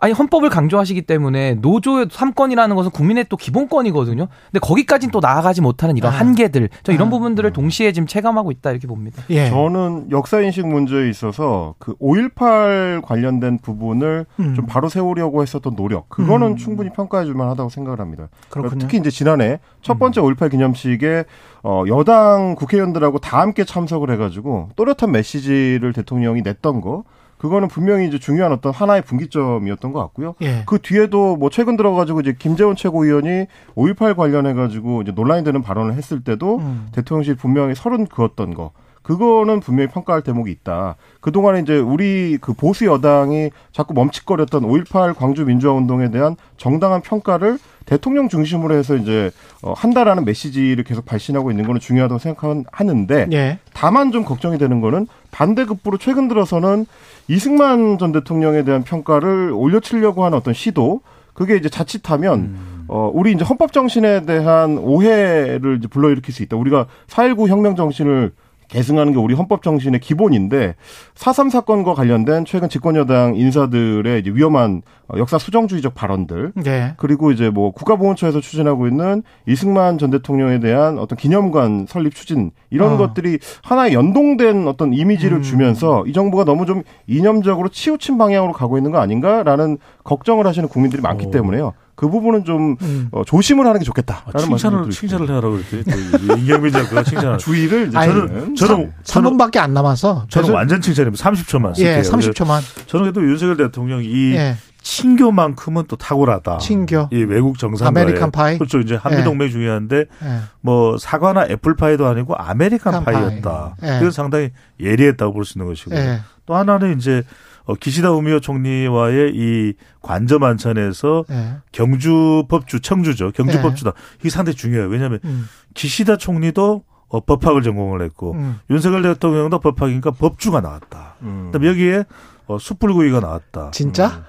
아니 0.01 0.13
헌법을 0.13 0.49
강조하시기 0.49 1.01
때문에 1.03 1.55
노조의 1.55 2.07
삼권이라는 2.09 2.75
것은 2.75 2.91
국민의 2.91 3.25
또 3.29 3.35
기본권이거든요. 3.37 4.27
근데 4.45 4.59
거기까지는 4.59 5.11
또 5.11 5.19
나아가지 5.19 5.61
못하는 5.61 5.97
이런 5.97 6.13
아. 6.13 6.17
한계들, 6.17 6.69
저 6.83 6.91
이런 6.93 7.07
아. 7.07 7.11
부분들을 7.11 7.51
동시에 7.51 7.91
지금 7.91 8.07
체감하고 8.07 8.51
있다 8.51 8.71
이렇게 8.71 8.87
봅니다. 8.87 9.23
예. 9.29 9.49
저는 9.49 10.11
역사 10.11 10.39
인식 10.41 10.67
문제에 10.67 11.09
있어서 11.09 11.75
그 11.79 11.95
5.18 11.95 13.01
관련된 13.03 13.59
부분을 13.59 14.25
음. 14.39 14.55
좀 14.55 14.65
바로 14.65 14.87
세우려고 14.87 15.41
했었던 15.41 15.75
노력 15.75 16.07
그거는 16.09 16.47
음. 16.47 16.55
충분히 16.55 16.89
평가해 16.91 17.25
줄 17.25 17.35
만하다고 17.35 17.69
생각을 17.69 17.99
합니다. 17.99 18.29
그렇군요. 18.49 18.75
음. 18.75 18.79
특히 18.79 18.97
이제 18.97 19.09
지난해 19.09 19.59
첫 19.81 19.99
번째 19.99 20.21
5.18 20.21 20.51
기념식에 20.51 21.25
어 21.63 21.83
여당 21.87 22.55
국회의원들하고 22.55 23.19
다 23.19 23.41
함께 23.41 23.65
참석을 23.65 24.11
해가지고 24.11 24.69
또렷한 24.77 25.11
메시지를 25.11 25.91
대통령이 25.91 26.41
냈던 26.41 26.79
거 26.79 27.03
그거는 27.39 27.69
분명히 27.69 28.05
이제 28.05 28.19
중요한 28.19 28.51
어떤 28.51 28.71
하나의 28.73 29.01
분기점이었던 29.01 29.91
것 29.93 29.99
같고요. 29.99 30.35
예. 30.41 30.63
그 30.67 30.77
뒤에도 30.79 31.37
뭐 31.37 31.49
최근 31.49 31.77
들어가지고 31.77 32.19
이제 32.19 32.35
김재원 32.37 32.75
최고위원이 32.75 33.47
5.18 33.75 34.15
관련해가지고 34.15 35.01
이제 35.01 35.11
논란이 35.13 35.43
되는 35.45 35.61
발언을 35.61 35.93
했을 35.93 36.21
때도 36.21 36.57
음. 36.57 36.89
대통령실 36.91 37.35
분명히 37.35 37.73
서른 37.75 38.05
그었던 38.05 38.53
거. 38.53 38.71
그거는 39.09 39.59
분명히 39.59 39.89
평가할 39.89 40.21
대목이 40.21 40.51
있다. 40.51 40.95
그동안에 41.19 41.61
이제 41.61 41.79
우리 41.79 42.37
그 42.39 42.53
보수 42.53 42.85
여당이 42.85 43.49
자꾸 43.71 43.95
멈칫거렸던 43.95 44.61
5.18 44.61 45.15
광주 45.15 45.45
민주화 45.45 45.73
운동에 45.73 46.11
대한 46.11 46.35
정당한 46.57 47.01
평가를 47.01 47.57
대통령 47.87 48.29
중심으로 48.29 48.75
해서 48.75 48.95
이제 48.95 49.31
어, 49.63 49.73
한다라는 49.73 50.25
메시지를 50.25 50.83
계속 50.83 51.05
발신하고 51.05 51.49
있는 51.49 51.65
거는 51.65 51.79
중요하다고 51.79 52.19
생각하는데 52.19 53.29
예. 53.31 53.57
다만 53.73 54.11
좀 54.11 54.23
걱정이 54.23 54.59
되는 54.59 54.79
거는 54.79 55.07
반대급부로 55.31 55.97
최근 55.97 56.27
들어서는 56.27 56.85
이승만 57.27 57.97
전 57.97 58.11
대통령에 58.11 58.63
대한 58.63 58.83
평가를 58.83 59.51
올려치려고 59.55 60.23
하는 60.23 60.37
어떤 60.37 60.53
시도 60.53 61.01
그게 61.33 61.55
이제 61.55 61.67
자칫하면 61.67 62.85
어 62.89 63.09
우리 63.11 63.31
이제 63.31 63.43
헌법 63.43 63.73
정신에 63.73 64.27
대한 64.27 64.77
오해를 64.77 65.77
이제 65.79 65.87
불러일으킬 65.87 66.31
수 66.31 66.43
있다. 66.43 66.57
우리가 66.57 66.85
4.19 67.07 67.47
혁명 67.47 67.75
정신을 67.75 68.33
계승하는 68.69 69.13
게 69.13 69.19
우리 69.19 69.33
헌법 69.33 69.61
정신의 69.61 69.99
기본인데 69.99 70.75
4.3 71.15 71.49
사건과 71.49 71.93
관련된 71.93 72.45
최근 72.45 72.69
집권 72.69 72.95
여당 72.95 73.35
인사들의 73.35 74.21
이제 74.21 74.31
위험한 74.31 74.83
어, 75.07 75.17
역사 75.17 75.37
수정주의적 75.37 75.95
발언들 75.95 76.53
예. 76.65 76.93
그리고 76.97 77.31
이제 77.31 77.49
뭐 77.49 77.71
국가보훈처에서 77.71 78.39
추진하고 78.39 78.87
있는 78.87 79.23
이승만 79.47 79.97
전 79.97 80.11
대통령에 80.11 80.59
대한 80.59 80.99
어떤 80.99 81.17
기념관 81.17 81.87
설립 81.89 82.13
추진 82.13 82.51
이런 82.69 82.93
어. 82.93 82.97
것들이 82.97 83.39
하나의 83.63 83.93
연동된 83.93 84.67
어떤 84.67 84.93
이미지를 84.93 85.37
음. 85.37 85.41
주면서 85.41 86.05
이 86.05 86.13
정부가 86.13 86.45
너무 86.45 86.65
좀 86.65 86.83
이념적으로 87.07 87.69
치우친 87.69 88.17
방향으로 88.17 88.53
가고 88.53 88.77
있는 88.77 88.91
거 88.91 88.99
아닌가라는 88.99 89.79
걱정을 90.03 90.45
하시는 90.45 90.69
국민들이 90.69 91.01
많기 91.01 91.25
오. 91.25 91.31
때문에요. 91.31 91.73
그 91.99 92.07
부분은 92.09 92.45
좀 92.45 92.77
음. 92.81 93.09
어, 93.11 93.23
조심을 93.25 93.67
하는 93.67 93.77
게 93.79 93.83
좋겠다라는 93.85 94.31
아, 94.33 94.37
칭찬을 94.39 94.89
칭찬을. 94.89 95.27
해라고 95.27 95.59
그랬더니 95.69 96.27
또 96.27 96.37
임경빈 96.37 96.71
작가가 96.71 97.03
칭찬을. 97.03 97.37
주의를 97.39 97.89
이제 97.89 97.97
아니, 97.97 98.13
저는 98.13 98.55
저는 98.55 98.93
저는 99.03 99.37
3분밖에 99.37 99.57
안 99.57 99.73
남아서 99.73 100.25
저는 100.29 100.45
죄송- 100.45 100.55
완전 100.55 100.79
칭찬입니다. 100.79 101.21
30초만 101.29 101.75
쓸게요. 101.75 101.97
예, 101.97 102.01
30초만. 102.01 102.61
저는 102.87 103.03
그래도 103.11 103.21
윤석열 103.29 103.57
대통령이 103.57 104.05
이 104.05 104.33
예. 104.35 104.55
친교만큼은 104.81 105.83
또 105.89 105.97
탁월하다. 105.97 106.59
친교. 106.59 107.09
이 107.11 107.17
외국 107.23 107.57
정상과의 107.59 108.05
American 108.05 108.31
Pie. 108.31 108.57
그렇죠. 108.57 108.79
이제 108.79 108.95
한미 108.95 109.19
예. 109.19 109.23
동맹 109.25 109.49
중요한데 109.49 109.97
예. 109.97 110.39
뭐 110.61 110.97
사과나 110.97 111.47
애플 111.49 111.75
파이도 111.75 112.07
아니고 112.07 112.33
American 112.35 112.95
American 112.95 113.03
Pie였다. 113.03 113.75
Pie. 113.81 113.89
예. 113.95 113.99
그래서 113.99 114.11
상당히 114.11 114.51
예리했다고 114.79 115.33
볼 115.33 115.43
수 115.43 115.57
있는 115.57 115.67
것이고 115.69 115.93
예. 115.95 116.21
또 116.45 116.55
하나는 116.55 116.97
이제 116.97 117.23
어, 117.69 117.75
기시다 117.75 118.09
우미오 118.11 118.39
총리와의 118.39 119.31
이 119.35 119.73
관저 120.01 120.39
만찬에서 120.39 121.25
예. 121.29 121.53
경주 121.71 122.43
법 122.49 122.65
주 122.65 122.79
청주죠. 122.79 123.31
경주 123.31 123.57
예. 123.57 123.61
법주다. 123.61 123.91
이게 124.19 124.29
상당히 124.31 124.55
중요해요. 124.55 124.87
왜냐하면 124.89 125.19
음. 125.23 125.47
기시다 125.75 126.17
총리도 126.17 126.83
어, 127.09 127.19
법학을 127.19 127.61
전공을 127.61 128.01
했고 128.01 128.33
음. 128.33 128.59
윤석열 128.71 129.03
대통령도 129.03 129.59
법학이니까 129.59 130.11
법주가 130.11 130.61
나왔다. 130.61 131.15
음. 131.21 131.43
그다음에 131.51 131.67
여기에 131.67 132.05
어, 132.47 132.57
숯불구이가 132.59 133.19
나왔다. 133.19 133.69
진짜? 133.71 134.23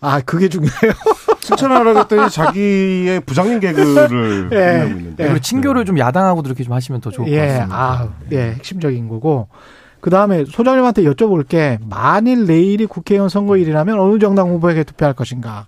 아, 0.00 0.20
그게 0.20 0.48
중요해요. 0.48 0.92
칭찬하라고 1.42 1.98
했더니 1.98 2.30
자기의 2.30 3.20
부장님 3.20 3.58
개그를 3.58 4.50
예. 4.54 4.78
하고 4.78 4.90
있는데 4.90 5.24
예. 5.24 5.28
그리고 5.28 5.40
친교를 5.40 5.84
좀 5.84 5.98
야당하고도 5.98 6.48
이렇게 6.48 6.62
좀 6.62 6.72
하시면 6.72 7.00
더 7.00 7.10
좋을 7.10 7.26
것 7.26 7.32
예, 7.32 7.48
같습니다. 7.48 7.76
아, 7.76 8.08
예, 8.30 8.52
핵심적인 8.52 9.08
거고. 9.08 9.48
그 10.00 10.10
다음에 10.10 10.44
소장님한테 10.46 11.02
여쭤볼 11.04 11.46
게, 11.48 11.78
만일 11.88 12.46
내일이 12.46 12.86
국회의원 12.86 13.28
선거일이라면 13.28 13.98
어느 14.00 14.18
정당 14.18 14.48
후보에게 14.50 14.84
투표할 14.84 15.14
것인가? 15.14 15.66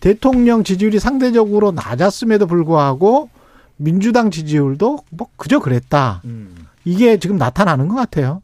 대통령 0.00 0.64
지지율이 0.64 0.98
상대적으로 0.98 1.72
낮았음에도 1.72 2.46
불구하고, 2.46 3.28
민주당 3.76 4.30
지지율도 4.30 4.98
뭐 5.10 5.28
그저 5.36 5.58
그랬다. 5.58 6.22
음. 6.24 6.54
이게 6.84 7.18
지금 7.18 7.36
나타나는 7.36 7.88
것 7.88 7.96
같아요. 7.96 8.40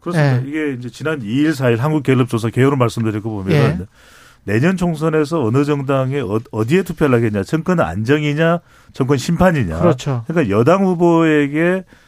그렇습니다. 0.00 0.44
예. 0.44 0.48
이게 0.48 0.72
이제 0.78 0.88
지난 0.90 1.20
2일, 1.20 1.52
4일 1.52 1.76
한국갤럽조사 1.76 2.50
개요를 2.50 2.76
말씀드리고 2.78 3.30
보면 3.30 3.52
예. 3.52 3.78
내년 4.44 4.76
총선에서 4.76 5.40
어느 5.44 5.64
정당에 5.64 6.18
어- 6.20 6.40
어디에 6.50 6.82
투표를 6.82 7.14
하겠냐. 7.16 7.44
정권 7.44 7.78
안정이냐, 7.78 8.58
정권 8.92 9.18
심판이냐. 9.18 9.78
그렇죠. 9.78 10.24
그러니까 10.26 10.56
여당 10.58 10.84
후보에게 10.84 11.84
어, 11.84 12.01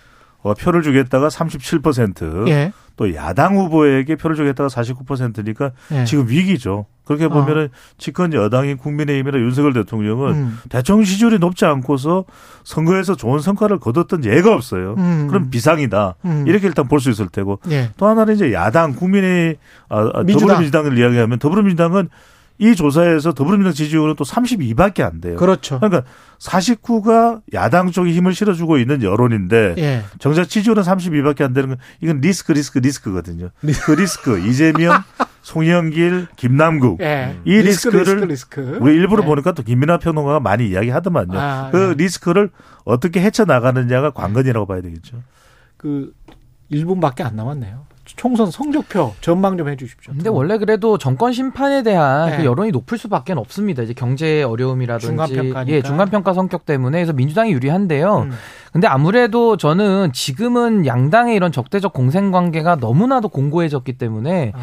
표를 0.52 0.83
주겠다가 0.83 1.28
37%, 1.28 2.48
예. 2.48 2.72
또 2.96 3.12
야당 3.14 3.57
후보에게 3.57 4.16
표를 4.16 4.37
주겠다가 4.37 4.68
49%니까 4.68 5.70
예. 5.92 6.04
지금 6.04 6.28
위기죠. 6.28 6.85
그렇게 7.04 7.28
보면은 7.28 7.68
집권 7.98 8.33
여당인 8.33 8.76
국민의힘이나 8.76 9.38
윤석열 9.38 9.72
대통령은 9.72 10.33
음. 10.35 10.59
대통령 10.68 11.04
지지율이 11.04 11.38
높지 11.38 11.64
않고서 11.64 12.24
선거에서 12.62 13.14
좋은 13.14 13.40
성과를 13.40 13.78
거뒀던 13.78 14.24
예가 14.24 14.54
없어요. 14.54 14.94
음. 14.98 15.26
그럼 15.28 15.50
비상이다. 15.50 16.14
음. 16.24 16.44
이렇게 16.46 16.66
일단 16.66 16.87
볼 16.88 17.00
수 17.00 17.11
있을 17.11 17.28
테고 17.28 17.59
예. 17.70 17.90
또 17.96 18.07
하나는 18.07 18.35
이제 18.35 18.52
야당 18.52 18.94
국민의 18.94 19.57
아, 19.88 19.98
아, 20.14 20.22
민주당. 20.22 20.40
더불어민주당을 20.48 20.98
이야기하면 20.98 21.38
더불어민주당은 21.38 22.09
이 22.58 22.76
조사에서 22.76 23.32
더불어민주당 23.32 23.74
지지율은 23.74 24.14
또 24.16 24.24
32밖에 24.24 25.02
안 25.02 25.20
돼요. 25.20 25.36
그렇죠. 25.36 25.80
그러니까 25.80 26.04
49가 26.38 27.40
야당 27.52 27.90
쪽에 27.90 28.12
힘을 28.12 28.32
실어주고 28.32 28.78
있는 28.78 29.02
여론인데 29.02 29.74
예. 29.78 30.02
정작 30.20 30.48
지지율은 30.48 30.82
32밖에 30.82 31.42
안 31.42 31.52
되는 31.52 31.70
건 31.70 31.78
이건 32.00 32.20
리스크 32.20 32.52
리스크 32.52 32.78
리스크거든요. 32.78 33.50
그 33.60 33.92
리스크 33.92 34.38
이재명, 34.38 35.02
송영길, 35.42 36.28
김남국 36.36 37.00
예. 37.00 37.36
이 37.44 37.56
리스크를 37.56 38.00
리스크, 38.00 38.24
리스크. 38.24 38.78
우리 38.80 38.94
일부러 38.94 39.24
예. 39.24 39.26
보니까 39.26 39.50
또 39.52 39.64
김민하 39.64 39.98
평론가가 39.98 40.38
많이 40.38 40.68
이야기하더만요. 40.68 41.38
아, 41.38 41.70
그 41.72 41.90
예. 41.90 41.94
리스크를 42.04 42.50
어떻게 42.84 43.20
헤쳐 43.20 43.44
나가느냐가 43.44 44.10
관건이라고 44.10 44.66
봐야 44.66 44.80
되겠죠. 44.80 45.22
그 45.76 46.12
1분밖에 46.70 47.22
안 47.22 47.34
남았네요. 47.34 47.93
총선 48.04 48.50
성적표 48.50 49.14
전망 49.20 49.56
좀 49.56 49.68
해주십시오. 49.68 50.12
근데 50.12 50.28
원래 50.28 50.58
그래도 50.58 50.98
정권 50.98 51.32
심판에 51.32 51.82
대한 51.82 52.30
네. 52.30 52.36
그 52.38 52.44
여론이 52.44 52.70
높을 52.70 52.98
수밖에 52.98 53.32
없습니다. 53.32 53.82
이제 53.82 53.94
경제 53.94 54.42
어려움이라든지 54.42 55.06
중간평가니까. 55.06 55.74
예, 55.74 55.82
중간평가 55.82 56.32
성격 56.34 56.66
때문에 56.66 56.98
그래서 56.98 57.12
민주당이 57.12 57.52
유리한데요. 57.52 58.28
음. 58.28 58.32
근데 58.72 58.86
아무래도 58.86 59.56
저는 59.56 60.12
지금은 60.12 60.86
양당의 60.86 61.36
이런 61.36 61.52
적대적 61.52 61.92
공생 61.92 62.30
관계가 62.30 62.76
너무나도 62.76 63.28
공고해졌기 63.28 63.98
때문에 63.98 64.52
아, 64.54 64.58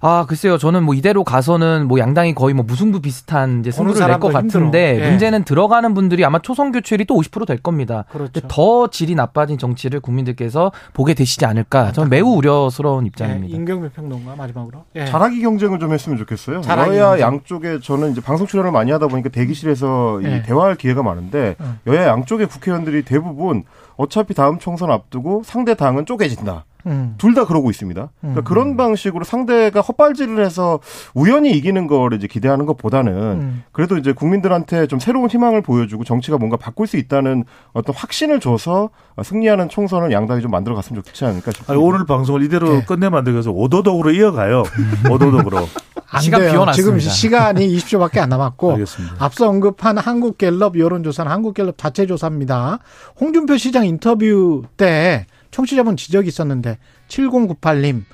아 0.00 0.26
글쎄요 0.28 0.58
저는 0.58 0.84
뭐 0.84 0.94
이대로 0.94 1.24
가서는 1.24 1.88
뭐 1.88 1.98
양당이 1.98 2.34
거의 2.34 2.54
뭐 2.54 2.64
무승부 2.64 3.00
비슷한 3.00 3.60
이제 3.60 3.70
승부를 3.70 3.98
낼것 4.00 4.32
힘들어. 4.32 4.42
같은데 4.42 5.00
예. 5.02 5.08
문제는 5.10 5.44
들어가는 5.44 5.92
분들이 5.94 6.24
아마 6.24 6.38
초선 6.38 6.70
교체율이 6.72 7.04
또 7.04 7.16
50%될 7.16 7.58
겁니다. 7.58 8.04
그렇죠. 8.12 8.40
더 8.48 8.88
질이 8.88 9.14
나빠진 9.14 9.58
정치를 9.58 10.00
국민들께서 10.00 10.70
보게 10.92 11.14
되시지 11.14 11.44
않을까 11.46 11.92
저는 11.92 12.10
매우 12.10 12.28
우려스러운 12.36 13.04
예, 13.04 13.06
입장입니다. 13.08 13.56
임경배 13.56 13.88
평론가 13.90 14.36
마지막으로. 14.36 14.84
예. 14.96 15.04
잘하기 15.06 15.40
경쟁을 15.40 15.78
좀 15.78 15.92
했으면 15.92 16.16
좋겠어요. 16.18 16.60
잘하기 16.60 16.90
여야 16.96 17.08
경쟁. 17.16 17.26
양쪽에 17.26 17.80
저는 17.80 18.12
이제 18.12 18.20
방송 18.20 18.46
출연을 18.46 18.70
많이 18.70 18.92
하다 18.92 19.08
보니까 19.08 19.30
대기실에서 19.30 20.20
네. 20.22 20.36
이 20.38 20.42
대화할 20.42 20.76
기회가 20.76 21.02
많은데 21.02 21.56
음. 21.60 21.78
여야 21.86 22.06
양쪽의 22.06 22.46
국회의원들이 22.46 23.02
대부분 23.02 23.64
어차피 23.96 24.32
다음 24.34 24.58
총선 24.58 24.90
앞두고 24.92 25.42
상대 25.44 25.74
당은 25.74 26.06
쪼개진다. 26.06 26.64
음. 26.86 27.14
둘다 27.18 27.46
그러고 27.46 27.70
있습니다. 27.70 28.10
그러니까 28.20 28.40
음. 28.40 28.44
그런 28.44 28.76
방식으로 28.76 29.24
상대가 29.24 29.80
헛발질을 29.80 30.44
해서 30.44 30.80
우연히 31.14 31.52
이기는 31.52 31.86
거를 31.86 32.18
이제 32.18 32.26
기대하는 32.26 32.66
것보다는 32.66 33.12
음. 33.12 33.64
그래도 33.72 33.96
이제 33.96 34.12
국민들한테 34.12 34.86
좀 34.86 34.98
새로운 34.98 35.28
희망을 35.28 35.62
보여주고 35.62 36.04
정치가 36.04 36.38
뭔가 36.38 36.56
바꿀 36.56 36.86
수 36.86 36.96
있다는 36.96 37.44
어떤 37.72 37.94
확신을 37.94 38.40
줘서 38.40 38.90
승리하는 39.22 39.68
총선을 39.68 40.12
양당이 40.12 40.40
좀 40.40 40.50
만들어 40.50 40.74
갔으면 40.74 41.02
좋지 41.02 41.24
않을까 41.24 41.50
싶습니다. 41.50 41.72
아니, 41.72 41.82
오늘 41.82 42.06
방송을 42.06 42.42
이대로 42.42 42.76
예. 42.76 42.82
끝내 42.82 43.08
만들어서 43.08 43.50
오도독으로 43.50 44.12
이어가요. 44.12 44.62
오도독으로. 45.10 45.68
안 46.10 46.20
시간. 46.22 46.40
비워놨습니다. 46.40 46.72
지금 46.72 46.98
시간이 46.98 47.68
20초밖에 47.76 48.18
안 48.18 48.30
남았고 48.30 48.72
알겠습니다. 48.72 49.16
앞서 49.18 49.48
언급한 49.48 49.98
한국갤럽 49.98 50.78
여론조사는 50.78 51.30
한국갤럽 51.30 51.76
자체 51.76 52.06
조사입니다. 52.06 52.78
홍준표 53.20 53.56
시장 53.56 53.84
인터뷰 53.86 54.62
때 54.76 55.26
청취자분 55.58 55.96
지적이 55.96 56.28
있었는데 56.28 56.78
7098님 57.08 58.04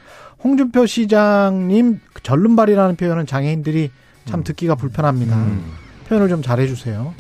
홍준표 0.42 0.86
시장님 0.86 2.00
전륜발이라는 2.22 2.96
표현은 2.96 3.26
장애인들이 3.26 3.90
참 4.24 4.42
듣기가 4.42 4.74
불편합니다. 4.76 5.36
표현을 6.08 6.30
좀 6.30 6.40
잘해주세요. 6.40 7.12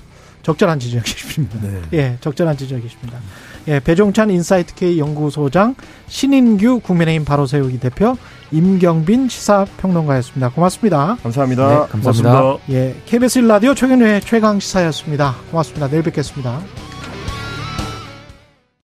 적절한 0.42 0.78
지적이십니다. 0.78 1.58
네. 1.60 1.80
예, 1.92 2.16
적절한 2.20 2.56
지적이십니다. 2.56 3.18
예, 3.68 3.80
배종찬 3.80 4.30
인사이트 4.30 4.74
K 4.74 4.98
연구소장, 4.98 5.74
신인규 6.06 6.80
국민의힘 6.80 7.24
바로 7.24 7.46
세우기 7.46 7.80
대표, 7.80 8.16
임경빈 8.50 9.28
시사평론가였습니다. 9.28 10.50
고맙습니다. 10.50 11.16
감사합니다. 11.22 11.68
네, 11.68 11.74
감사합니다. 11.90 12.30
고맙습니다. 12.32 12.72
예, 12.72 12.94
KBS 13.06 13.40
1라디오 13.40 13.74
최경영의 13.74 14.20
최강 14.22 14.60
시사였습니다. 14.60 15.34
고맙습니다. 15.50 15.88
내일 15.88 16.02
뵙겠습니다. 16.02 16.60